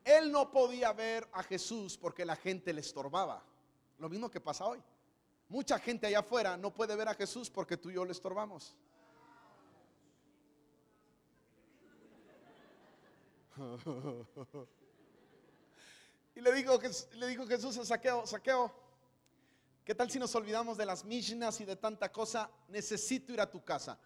[0.04, 3.44] Él no podía ver a Jesús porque la gente le estorbaba.
[4.00, 4.82] Lo mismo que pasa hoy.
[5.48, 8.76] Mucha gente allá afuera no puede ver a Jesús porque tú y yo le estorbamos.
[16.36, 16.80] y le dijo,
[17.14, 18.74] le Jesús Saqueo, Saqueo,
[19.84, 22.50] ¿qué tal si nos olvidamos de las Mishnas y de tanta cosa?
[22.68, 24.00] Necesito ir a tu casa.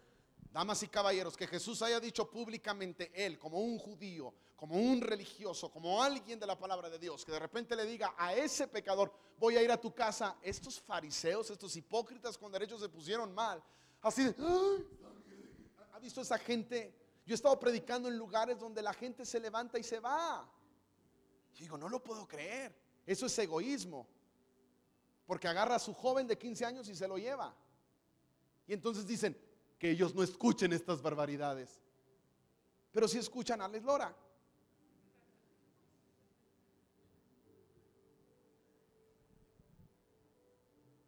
[0.51, 5.69] Damas y caballeros, que Jesús haya dicho públicamente, él, como un judío, como un religioso,
[5.69, 9.11] como alguien de la palabra de Dios, que de repente le diga a ese pecador,
[9.37, 13.61] voy a ir a tu casa, estos fariseos, estos hipócritas con derechos se pusieron mal.
[14.01, 14.35] Así de,
[15.91, 19.79] ¿ha visto esa gente yo he estado predicando en lugares donde la gente se levanta
[19.79, 20.47] y se va.
[21.55, 22.75] Y digo, no lo puedo creer.
[23.05, 24.07] Eso es egoísmo.
[25.25, 27.55] Porque agarra a su joven de 15 años y se lo lleva.
[28.67, 29.35] Y entonces dicen
[29.79, 31.81] que ellos no escuchen estas barbaridades.
[32.91, 34.15] Pero si escuchan a Les Lora.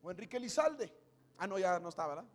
[0.02, 0.92] O Enrique Lizalde.
[1.38, 2.26] Ah, no, ya no está, ¿verdad?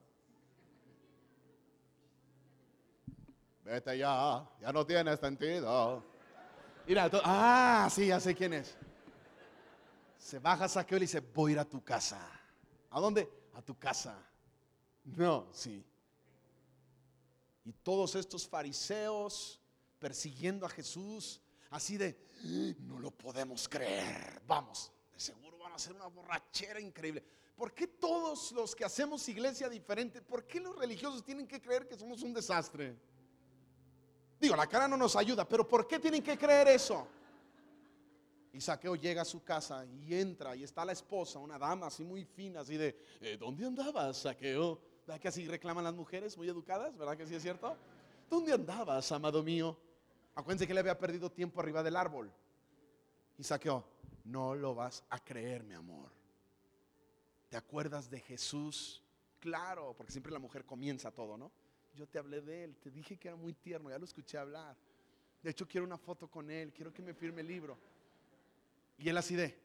[3.65, 6.05] Vete ya, ya no tiene sentido.
[6.87, 8.75] Mira, ah, sí, ya sé quién es.
[10.19, 12.21] Se baja Saqueo y le dice, voy a ir a tu casa.
[12.91, 13.29] ¿A dónde?
[13.55, 14.17] A tu casa.
[15.05, 15.85] No, sí.
[17.65, 19.61] Y todos estos fariseos
[19.99, 21.41] persiguiendo a Jesús,
[21.71, 22.19] así de,
[22.81, 24.43] no lo podemos creer.
[24.47, 27.25] Vamos, de seguro van a hacer una borrachera increíble.
[27.55, 31.87] ¿Por qué todos los que hacemos iglesia diferente, por qué los religiosos tienen que creer
[31.87, 32.97] que somos un desastre?
[34.43, 37.07] Digo, la cara no nos ayuda, pero ¿por qué tienen que creer eso?
[38.53, 42.03] Y Saqueo llega a su casa y entra y está la esposa, una dama así
[42.03, 44.81] muy fina, así de, eh, ¿dónde andabas, Saqueo?
[45.07, 46.99] ¿Verdad que así reclaman las mujeres muy educadas?
[46.99, 47.77] ¿Verdad que sí es cierto?
[48.29, 49.79] ¿Dónde andabas, amado mío?
[50.35, 52.33] Acuérdense que le había perdido tiempo arriba del árbol.
[53.39, 53.85] Y Saqueo,
[54.25, 56.11] no lo vas a creer, mi amor.
[57.49, 59.05] ¿Te acuerdas de Jesús?
[59.39, 61.53] Claro, porque siempre la mujer comienza todo, ¿no?
[61.95, 64.77] Yo te hablé de él, te dije que era muy tierno, ya lo escuché hablar.
[65.43, 67.77] De hecho, quiero una foto con él, quiero que me firme el libro.
[68.99, 69.59] Y él así de,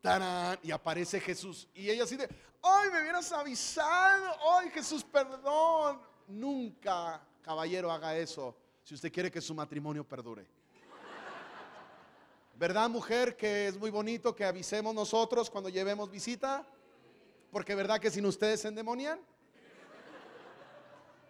[0.00, 0.58] ¡tarán!
[0.62, 1.68] Y aparece Jesús.
[1.74, 2.28] Y ella así de,
[2.62, 4.36] ¡ay, me hubieras avisado!
[4.52, 6.00] ¡ay, Jesús, perdón!
[6.28, 10.46] Nunca, caballero, haga eso si usted quiere que su matrimonio perdure.
[12.58, 16.66] ¿Verdad, mujer, que es muy bonito que avisemos nosotros cuando llevemos visita?
[17.50, 19.20] Porque verdad que sin ustedes se endemonian.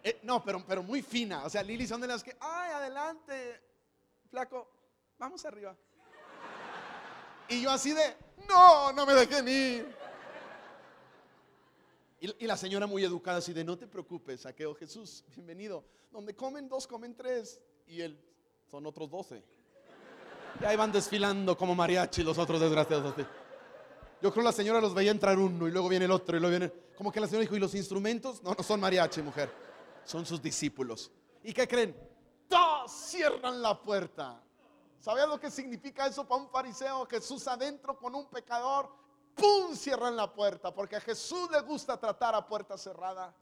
[0.03, 1.43] Eh, no, pero, pero muy fina.
[1.45, 3.61] O sea, Lili son de las que, ay, adelante,
[4.29, 4.69] flaco.
[5.17, 5.75] vamos arriba.
[7.49, 8.15] Y yo así de,
[8.47, 9.97] no, no me dejen ir.
[12.19, 15.85] Y, la señora muy educada así de, no te preocupes, saqueo Jesús, bienvenido.
[16.11, 17.61] Donde comen dos, comen tres.
[17.85, 18.19] Y él,
[18.69, 19.43] son otros doce.
[20.59, 23.13] Y ahí van desfilando como mariachi los otros desgraciados.
[23.13, 23.21] así.
[24.19, 26.39] Yo creo que la señora los veía entrar uno y luego viene el otro y
[26.39, 26.73] luego viene...
[26.97, 28.41] Como que la señora dijo, ¿y los instrumentos?
[28.41, 29.51] No, no son mariachi, mujer.
[30.07, 31.11] Son sus discípulos.
[31.43, 31.93] ¿Y qué creen?
[32.47, 34.41] Todos cierran la puerta.
[35.01, 37.05] ¿Sabías lo que significa eso para un fariseo?
[37.07, 38.89] Jesús adentro con un pecador.
[39.35, 39.75] ¡Pum!
[39.75, 40.73] Cierran la puerta.
[40.73, 43.35] Porque a Jesús le gusta tratar a puerta cerrada.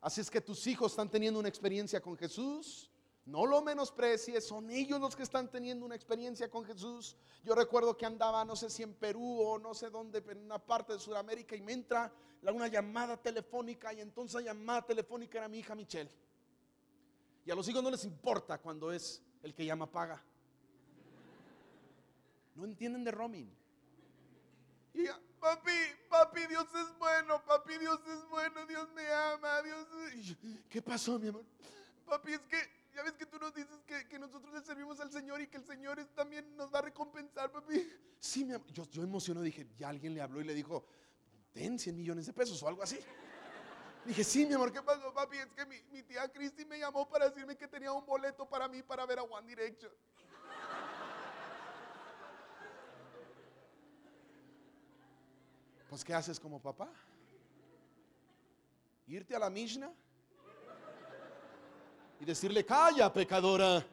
[0.00, 2.88] Así es que tus hijos están teniendo una experiencia con Jesús.
[3.24, 7.16] No lo menosprecies, son ellos los que están teniendo una experiencia con Jesús.
[7.44, 10.58] Yo recuerdo que andaba, no sé si en Perú o no sé dónde, en una
[10.58, 12.12] parte de Sudamérica y me entra
[12.42, 16.10] una llamada telefónica y entonces la llamada telefónica era mi hija Michelle.
[17.44, 20.20] Y a los hijos no les importa cuando es el que llama paga.
[22.56, 23.50] No entienden de roaming.
[24.94, 25.06] Y
[25.40, 25.70] papi,
[26.08, 29.86] papi, Dios es bueno, papi, Dios es bueno, Dios me ama, Dios...
[30.68, 31.44] ¿Qué pasó, mi amor?
[32.04, 35.10] Papi, es que ya ves que tú nos dices que, que nosotros le servimos al
[35.10, 37.90] Señor y que el Señor también nos va a recompensar, papi.
[38.18, 38.66] Sí, mi amor.
[38.72, 40.84] Yo, yo dije, ya alguien le habló y le dijo,
[41.52, 42.98] ten 100 millones de pesos o algo así.
[44.04, 45.38] Dije, sí, mi amor, ¿qué pasó, papi?
[45.38, 48.68] Es que mi, mi tía Cristi me llamó para decirme que tenía un boleto para
[48.68, 49.92] mí para ver a One Direction.
[55.88, 56.90] Pues, ¿qué haces como papá?
[59.06, 59.92] Irte a la Mishnah
[62.22, 63.84] y decirle, calla, pecadora.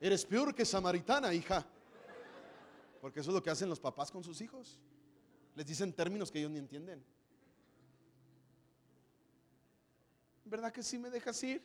[0.00, 1.66] Eres peor que samaritana, hija.
[2.98, 4.80] Porque eso es lo que hacen los papás con sus hijos.
[5.54, 7.04] Les dicen términos que ellos ni entienden.
[10.46, 11.62] ¿Verdad que sí me dejas ir?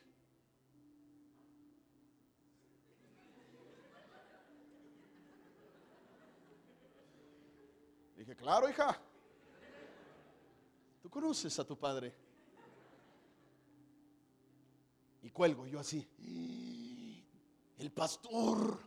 [8.17, 8.99] Dije, claro, hija.
[11.01, 12.26] Tú conoces a tu padre.
[15.21, 16.07] Y cuelgo yo así.
[17.77, 18.79] El pastor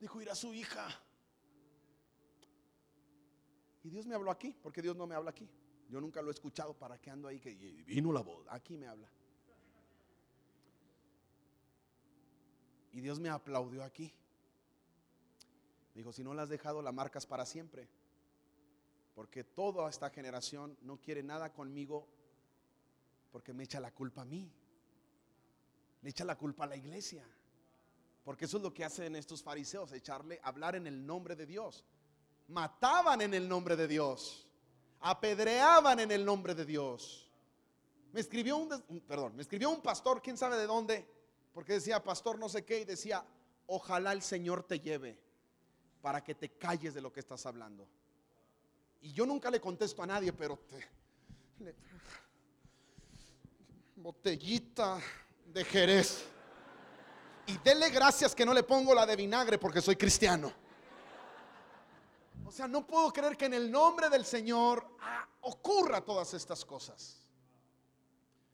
[0.00, 0.88] dijo ir a su hija.
[3.84, 5.48] Y Dios me habló aquí, porque Dios no me habla aquí.
[5.88, 7.40] Yo nunca lo he escuchado, ¿para qué ando ahí?
[7.40, 9.08] Que vino la voz, aquí me habla.
[12.92, 14.12] Y Dios me aplaudió aquí.
[15.94, 17.88] Me dijo, si no la has dejado, la marcas para siempre.
[19.14, 22.08] Porque toda esta generación no quiere nada conmigo
[23.30, 24.50] porque me echa la culpa a mí.
[26.02, 27.24] Le echa la culpa a la iglesia.
[28.24, 31.84] Porque eso es lo que hacen estos fariseos, echarle, hablar en el nombre de Dios.
[32.48, 34.46] Mataban en el nombre de Dios.
[35.00, 37.28] Apedreaban en el nombre de Dios.
[38.12, 41.04] Me escribió un, perdón, me escribió un pastor, quién sabe de dónde,
[41.52, 43.24] porque decía pastor no sé qué y decía,
[43.66, 45.18] ojalá el Señor te lleve
[46.02, 47.88] para que te calles de lo que estás hablando.
[49.00, 50.86] Y yo nunca le contesto a nadie, pero te,
[51.64, 51.74] le-
[53.96, 55.00] botellita
[55.52, 56.24] de Jerez.
[57.46, 60.52] Y dele gracias que no le pongo la de vinagre porque soy cristiano.
[62.44, 66.64] O sea, no puedo creer que en el nombre del Señor ah, ocurra todas estas
[66.64, 67.18] cosas.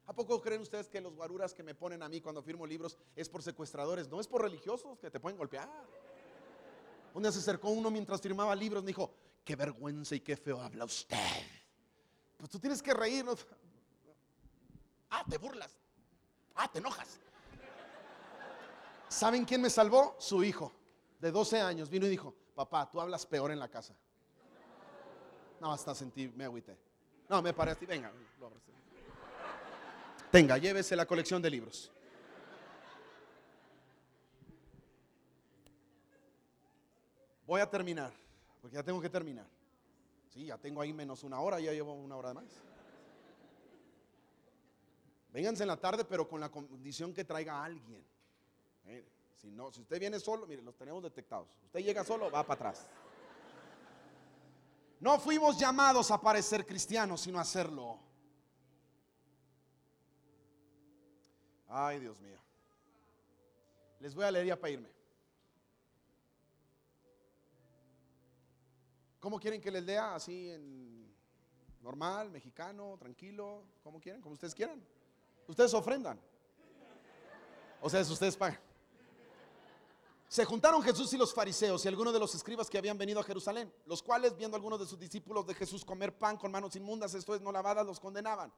[0.07, 2.97] ¿A poco creen ustedes que los guaruras que me ponen a mí cuando firmo libros
[3.15, 4.07] es por secuestradores?
[4.07, 5.69] No es por religiosos que te pueden golpear.
[7.13, 10.61] Un día se acercó uno mientras firmaba libros, me dijo, qué vergüenza y qué feo
[10.61, 11.17] habla usted.
[12.37, 13.45] Pues tú tienes que reírnos.
[15.09, 15.77] Ah, te burlas.
[16.61, 17.17] Ah, te enojas.
[19.07, 20.17] ¿Saben quién me salvó?
[20.19, 20.73] Su hijo,
[21.17, 23.95] de 12 años, vino y dijo, papá, tú hablas peor en la casa.
[25.61, 26.77] No, hasta sentí, me agüité.
[27.29, 28.51] No, me paré así, venga, lo.
[30.29, 31.89] Tenga, llévese la colección de libros.
[37.47, 38.11] Voy a terminar,
[38.61, 39.47] porque ya tengo que terminar.
[40.27, 42.43] Sí, ya tengo ahí menos una hora, ya llevo una hora más.
[45.31, 48.03] Vénganse en la tarde, pero con la condición que traiga a alguien.
[48.85, 49.05] Eh,
[49.37, 51.47] Si no, si usted viene solo, mire, los tenemos detectados.
[51.63, 52.89] Usted llega solo, va para atrás.
[54.99, 57.99] No fuimos llamados a parecer cristianos, sino a hacerlo.
[61.69, 62.37] Ay, Dios mío.
[64.01, 64.89] Les voy a leer ya para irme.
[69.21, 70.15] ¿Cómo quieren que les lea?
[70.15, 71.13] Así en
[71.81, 74.21] normal, mexicano, tranquilo, ¿cómo quieren?
[74.21, 74.83] Como ustedes quieran.
[75.49, 76.21] Ustedes ofrendan.
[77.81, 78.59] O sea, ustedes pagan.
[80.27, 83.23] Se juntaron Jesús y los fariseos y algunos de los escribas que habían venido a
[83.23, 86.75] Jerusalén, los cuales, viendo a algunos de sus discípulos de Jesús comer pan con manos
[86.75, 88.53] inmundas, esto es, no lavadas, los condenaban.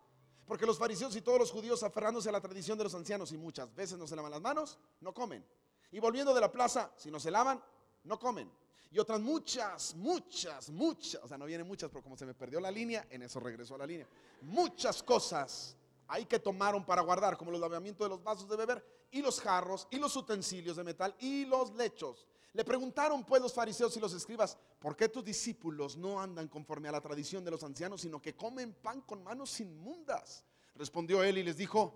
[0.45, 3.37] Porque los fariseos y todos los judíos, aferrándose a la tradición de los ancianos y
[3.37, 5.45] muchas veces no se lavan las manos, no comen.
[5.93, 7.63] Y volviendo de la plaza, si no se lavan,
[8.03, 8.51] no comen.
[8.91, 12.59] Y otras muchas, muchas, muchas, o sea, no vienen muchas, pero como se me perdió
[12.59, 14.05] la línea, en eso regresó a la línea.
[14.41, 15.77] Muchas cosas
[16.11, 19.39] hay que tomaron para guardar, como los lavamientos de los vasos de beber, y los
[19.39, 22.27] jarros, y los utensilios de metal, y los lechos.
[22.51, 26.89] Le preguntaron pues los fariseos y los escribas, ¿por qué tus discípulos no andan conforme
[26.89, 30.43] a la tradición de los ancianos, sino que comen pan con manos inmundas?
[30.75, 31.93] Respondió él y les dijo,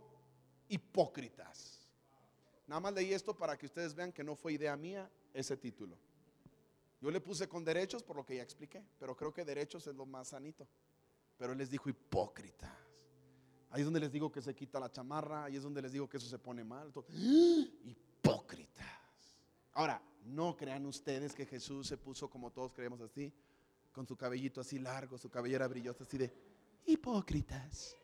[0.70, 1.82] hipócritas.
[2.68, 5.97] Nada más leí esto para que ustedes vean que no fue idea mía ese título.
[7.01, 9.95] Yo le puse con derechos por lo que ya expliqué, pero creo que derechos es
[9.95, 10.66] lo más sanito.
[11.38, 12.85] Pero él les dijo hipócritas.
[13.76, 16.08] Ahí es donde les digo que se quita la chamarra, ahí es donde les digo
[16.08, 16.94] que eso se pone mal.
[17.84, 18.86] Hipócritas.
[19.74, 23.34] Ahora, no crean ustedes que Jesús se puso como todos creemos así,
[23.92, 26.34] con su cabellito así largo, su cabellera brillosa así de
[26.86, 27.98] hipócritas.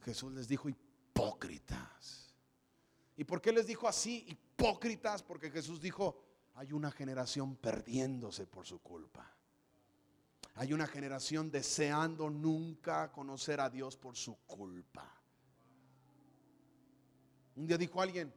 [0.00, 2.34] Jesús les dijo hipócritas.
[3.18, 5.22] ¿Y por qué les dijo así hipócritas?
[5.22, 6.24] Porque Jesús dijo,
[6.54, 9.37] hay una generación perdiéndose por su culpa.
[10.58, 15.08] Hay una generación deseando nunca conocer a Dios por su culpa.
[17.54, 18.34] Un día dijo alguien,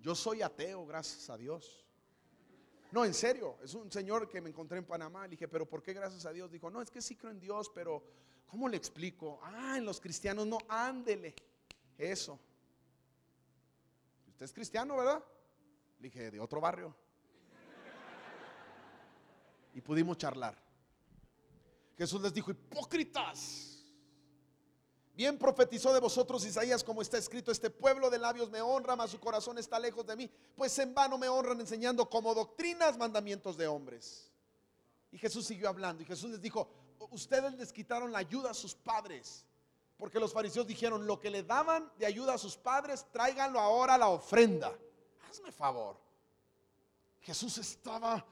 [0.00, 1.84] yo soy ateo, gracias a Dios.
[2.90, 5.24] No, en serio, es un señor que me encontré en Panamá.
[5.24, 6.50] Le dije, pero ¿por qué gracias a Dios?
[6.50, 8.02] Dijo, no, es que sí creo en Dios, pero
[8.46, 9.40] ¿cómo le explico?
[9.42, 11.34] Ah, en los cristianos no, ándele.
[11.98, 12.40] Eso.
[14.26, 15.22] Usted es cristiano, ¿verdad?
[15.98, 16.96] Le dije, de otro barrio.
[19.74, 20.69] Y pudimos charlar.
[22.00, 23.84] Jesús les dijo, hipócritas.
[25.12, 29.10] Bien profetizó de vosotros Isaías como está escrito, este pueblo de labios me honra, mas
[29.10, 33.58] su corazón está lejos de mí, pues en vano me honran enseñando como doctrinas mandamientos
[33.58, 34.32] de hombres.
[35.12, 36.70] Y Jesús siguió hablando y Jesús les dijo,
[37.10, 39.44] ustedes les quitaron la ayuda a sus padres,
[39.98, 43.96] porque los fariseos dijeron, lo que le daban de ayuda a sus padres, tráiganlo ahora
[43.96, 44.72] a la ofrenda.
[45.28, 46.00] Hazme favor.
[47.20, 48.24] Jesús estaba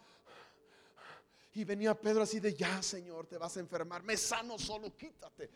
[1.59, 5.51] y venía Pedro así de, ya Señor, te vas a enfermar, me sano solo, quítate.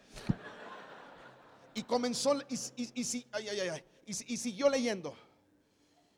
[1.75, 5.15] Y comenzó, y, y, y, ay, ay, ay, y, siguió leyendo.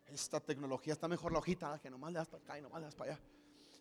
[0.06, 2.86] Esta tecnología está mejor la hojita, que nomás le das para acá y nomás le
[2.86, 3.20] das para allá.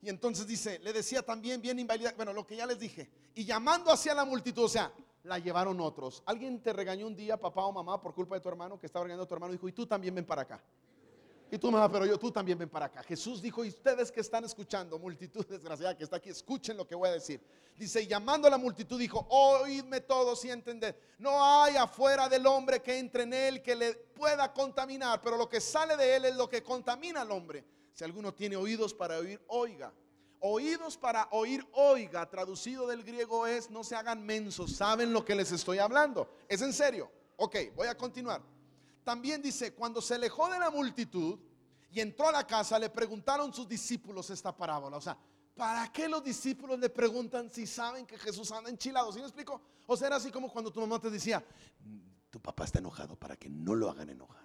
[0.02, 3.10] Y entonces dice, le decía también bien invalida, bueno, lo que ya les dije.
[3.34, 4.92] Y llamando hacia la multitud, o sea,
[5.24, 6.22] la llevaron otros.
[6.26, 9.04] ¿Alguien te regañó un día, papá o mamá, por culpa de tu hermano, que estaba
[9.04, 9.54] regañando a tu hermano?
[9.54, 10.62] Dijo, y tú también ven para acá.
[11.54, 13.04] Y tú, mamá, pero yo, tú también ven para acá.
[13.04, 16.96] Jesús dijo, y ustedes que están escuchando, multitud desgraciada que está aquí, escuchen lo que
[16.96, 17.40] voy a decir.
[17.78, 20.96] Dice, y llamando a la multitud, dijo, oídme todos y entended.
[21.20, 25.48] No hay afuera del hombre que entre en él que le pueda contaminar, pero lo
[25.48, 27.64] que sale de él es lo que contamina al hombre.
[27.94, 29.94] Si alguno tiene oídos para oír, oiga.
[30.40, 35.36] Oídos para oír, oiga, traducido del griego es, no se hagan mensos, saben lo que
[35.36, 36.28] les estoy hablando.
[36.48, 37.12] Es en serio.
[37.36, 38.42] Ok, voy a continuar.
[39.04, 41.38] También dice, cuando se alejó de la multitud
[41.92, 44.98] y entró a la casa, le preguntaron sus discípulos esta parábola.
[44.98, 45.18] O sea,
[45.56, 49.12] ¿para qué los discípulos le preguntan si saben que Jesús anda enchilado?
[49.12, 49.62] ¿Sí me explico?
[49.86, 51.44] O sea, era así como cuando tu mamá te decía,
[52.30, 54.44] Tu papá está enojado para que no lo hagan enojar.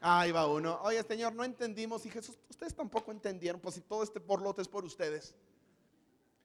[0.00, 4.02] ahí va uno, oye Señor, no entendimos y Jesús, ustedes tampoco entendieron, pues si todo
[4.02, 5.34] este porlote es por ustedes.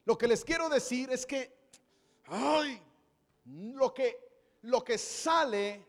[0.05, 1.55] Lo que les quiero decir es que,
[2.25, 2.79] ay,
[3.45, 4.17] lo que,
[4.61, 5.87] lo que sale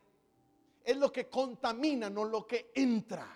[0.85, 3.27] es lo que contamina, no lo que entra.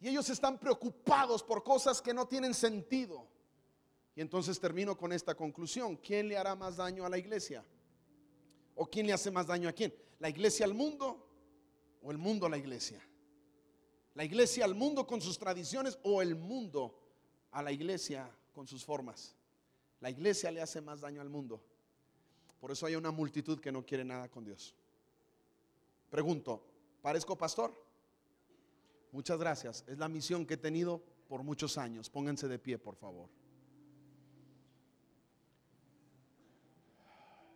[0.00, 3.26] Y ellos están preocupados por cosas que no tienen sentido.
[4.14, 5.96] Y entonces termino con esta conclusión.
[5.96, 7.64] ¿Quién le hará más daño a la iglesia?
[8.74, 9.94] ¿O quién le hace más daño a quién?
[10.18, 11.26] ¿La iglesia al mundo
[12.02, 13.00] o el mundo a la iglesia?
[14.14, 17.00] ¿La iglesia al mundo con sus tradiciones o el mundo
[17.50, 19.36] a la iglesia con sus formas?
[20.00, 21.62] La iglesia le hace más daño al mundo.
[22.60, 24.74] Por eso hay una multitud que no quiere nada con Dios.
[26.10, 26.62] Pregunto,
[27.02, 27.72] ¿parezco pastor?
[29.12, 29.84] Muchas gracias.
[29.86, 32.08] Es la misión que he tenido por muchos años.
[32.10, 33.28] Pónganse de pie, por favor.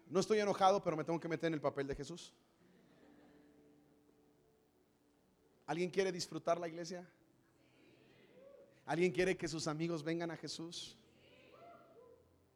[0.09, 2.35] No estoy enojado, pero me tengo que meter en el papel de Jesús.
[5.67, 7.09] ¿Alguien quiere disfrutar la iglesia?
[8.85, 10.99] ¿Alguien quiere que sus amigos vengan a Jesús?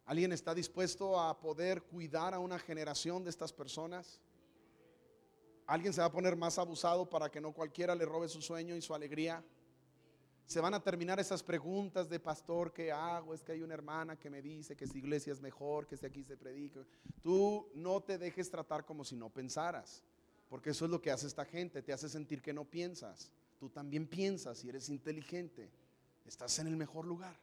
[0.05, 4.21] ¿Alguien está dispuesto a poder cuidar a una generación de estas personas?
[5.67, 8.77] ¿Alguien se va a poner más abusado para que no cualquiera le robe su sueño
[8.77, 9.43] y su alegría?
[10.47, 13.35] Se van a terminar esas preguntas de pastor, ¿qué hago?
[13.35, 16.07] Es que hay una hermana que me dice que si iglesia es mejor, que si
[16.07, 16.87] aquí se predica.
[17.21, 20.05] Tú no te dejes tratar como si no pensaras,
[20.49, 23.33] porque eso es lo que hace esta gente, te hace sentir que no piensas.
[23.59, 25.69] Tú también piensas y eres inteligente.
[26.25, 27.37] Estás en el mejor lugar.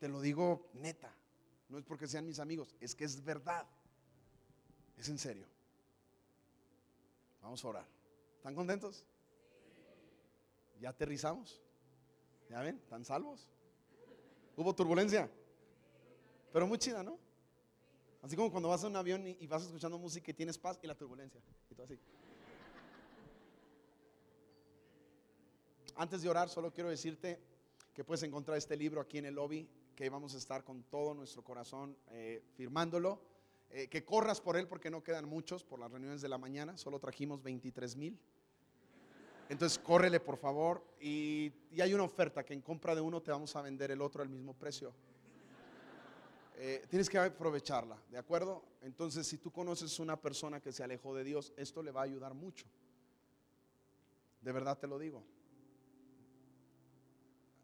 [0.00, 1.14] Te lo digo neta.
[1.68, 3.64] No es porque sean mis amigos, es que es verdad.
[4.98, 5.53] Es en serio.
[7.44, 7.86] Vamos a orar.
[8.38, 9.04] ¿Están contentos?
[10.80, 11.60] ¿Ya aterrizamos?
[12.48, 12.78] ¿Ya ven?
[12.78, 13.46] ¿Están salvos?
[14.56, 15.30] ¿Hubo turbulencia?
[16.54, 17.18] Pero muy chida, ¿no?
[18.22, 20.86] Así como cuando vas a un avión y, vas escuchando música y tienes paz y
[20.86, 21.38] la turbulencia.
[21.68, 21.98] Y todo así.
[25.96, 27.38] Antes de orar, solo quiero decirte
[27.92, 31.12] que puedes encontrar este libro aquí en el lobby, que vamos a estar con todo
[31.12, 33.20] nuestro corazón eh, firmándolo.
[33.70, 36.76] Eh, que corras por él porque no quedan muchos por las reuniones de la mañana,
[36.76, 38.18] solo trajimos 23 mil.
[39.48, 40.84] Entonces, córrele por favor.
[41.00, 44.00] Y, y hay una oferta que en compra de uno te vamos a vender el
[44.00, 44.94] otro al mismo precio.
[46.56, 48.62] Eh, tienes que aprovecharla, ¿de acuerdo?
[48.80, 52.04] Entonces, si tú conoces una persona que se alejó de Dios, esto le va a
[52.04, 52.66] ayudar mucho.
[54.40, 55.24] De verdad te lo digo.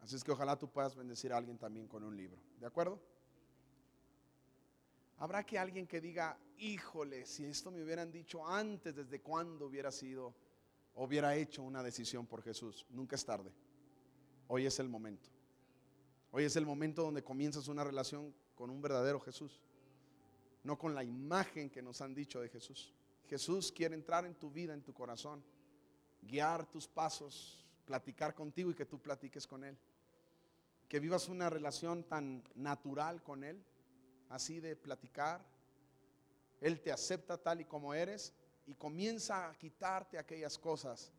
[0.00, 2.98] Así es que ojalá tú puedas bendecir a alguien también con un libro, ¿de acuerdo?
[5.20, 9.92] Habrá que alguien que diga, híjole, si esto me hubieran dicho antes, desde cuándo hubiera
[9.92, 10.34] sido,
[10.94, 12.86] hubiera hecho una decisión por Jesús.
[12.88, 13.52] Nunca es tarde.
[14.48, 15.28] Hoy es el momento.
[16.30, 19.60] Hoy es el momento donde comienzas una relación con un verdadero Jesús,
[20.64, 22.94] no con la imagen que nos han dicho de Jesús.
[23.28, 25.44] Jesús quiere entrar en tu vida, en tu corazón,
[26.22, 29.76] guiar tus pasos, platicar contigo y que tú platiques con Él.
[30.88, 33.62] Que vivas una relación tan natural con Él,
[34.30, 35.44] así de platicar.
[36.60, 38.32] Él te acepta tal y como eres
[38.66, 41.12] y comienza a quitarte aquellas cosas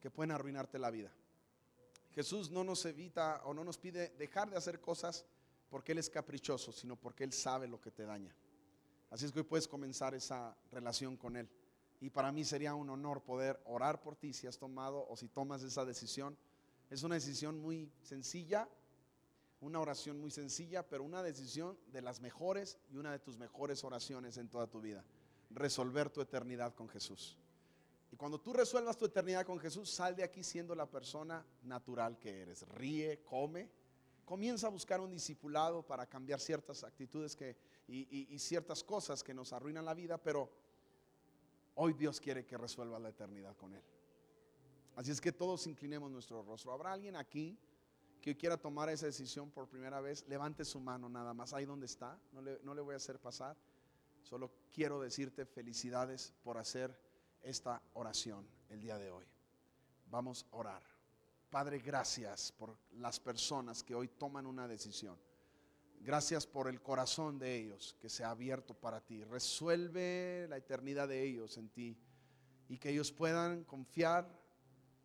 [0.00, 1.12] que pueden arruinarte la vida.
[2.10, 5.24] Jesús no nos evita o no nos pide dejar de hacer cosas
[5.68, 8.34] porque Él es caprichoso, sino porque Él sabe lo que te daña.
[9.10, 11.48] Así es que hoy puedes comenzar esa relación con Él.
[12.00, 15.28] Y para mí sería un honor poder orar por ti si has tomado o si
[15.28, 16.36] tomas esa decisión.
[16.90, 18.68] Es una decisión muy sencilla,
[19.64, 23.82] una oración muy sencilla, pero una decisión de las mejores y una de tus mejores
[23.82, 25.02] oraciones en toda tu vida.
[25.50, 27.38] Resolver tu eternidad con Jesús.
[28.12, 32.18] Y cuando tú resuelvas tu eternidad con Jesús, sal de aquí siendo la persona natural
[32.18, 32.68] que eres.
[32.68, 33.70] Ríe, come,
[34.26, 37.56] comienza a buscar un discipulado para cambiar ciertas actitudes que,
[37.88, 40.50] y, ciertas cosas que nos arruinan la vida, pero
[41.74, 43.82] hoy Dios quiere que resuelva la eternidad con Él.
[44.94, 46.70] Así es que todos inclinemos nuestro rostro.
[46.70, 47.58] ¿Habrá alguien aquí
[48.24, 50.26] que quiera tomar esa decisión por primera vez?
[50.28, 52.18] Levante su mano nada más, ahí donde está.
[52.32, 53.54] No le, no le voy a hacer pasar.
[54.22, 56.98] Solo quiero decirte felicidades por hacer
[57.42, 59.26] esta oración el día de hoy.
[60.06, 60.82] Vamos a orar.
[61.50, 65.18] Padre, gracias por las personas que hoy toman una decisión.
[66.00, 69.22] Gracias por el corazón de ellos que se ha abierto para ti.
[69.24, 71.98] Resuelve la eternidad de ellos en ti
[72.70, 74.26] y que ellos puedan confiar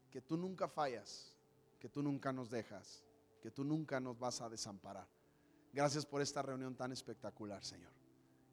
[0.09, 1.35] que tú nunca fallas,
[1.79, 3.03] que tú nunca nos dejas,
[3.39, 5.07] que tú nunca nos vas a desamparar.
[5.71, 7.91] Gracias por esta reunión tan espectacular, Señor.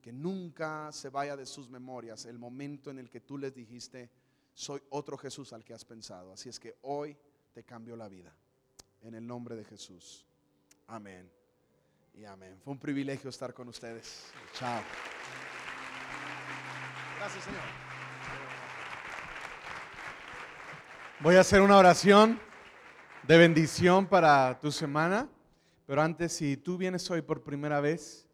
[0.02, 4.10] Que nunca se vaya de sus memorias el momento en el que tú les dijiste,
[4.52, 6.32] soy otro Jesús al que has pensado.
[6.32, 7.16] Así es que hoy
[7.52, 8.34] te cambio la vida.
[9.02, 10.26] En el nombre de Jesús.
[10.86, 11.30] Amén.
[12.14, 12.58] Y amén.
[12.62, 14.24] Fue un privilegio estar con ustedes.
[14.54, 14.82] Chao.
[17.18, 17.60] Gracias, Señor.
[21.20, 22.40] Voy a hacer una oración
[23.27, 25.28] de bendición para tu semana,
[25.85, 28.28] pero antes, si tú vienes hoy por primera vez,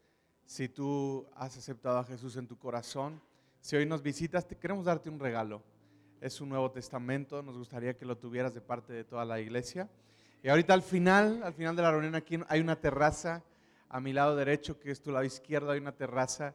[0.44, 3.18] si tú has aceptado a Jesús en tu corazón,
[3.62, 5.62] si hoy nos visitas, te queremos darte un regalo.
[6.20, 9.88] Es un Nuevo Testamento, nos gustaría que lo tuvieras de parte de toda la iglesia.
[10.42, 13.42] Y ahorita al final, al final de la reunión aquí hay una terraza
[13.88, 16.54] a mi lado derecho, que es tu lado izquierdo, hay una terraza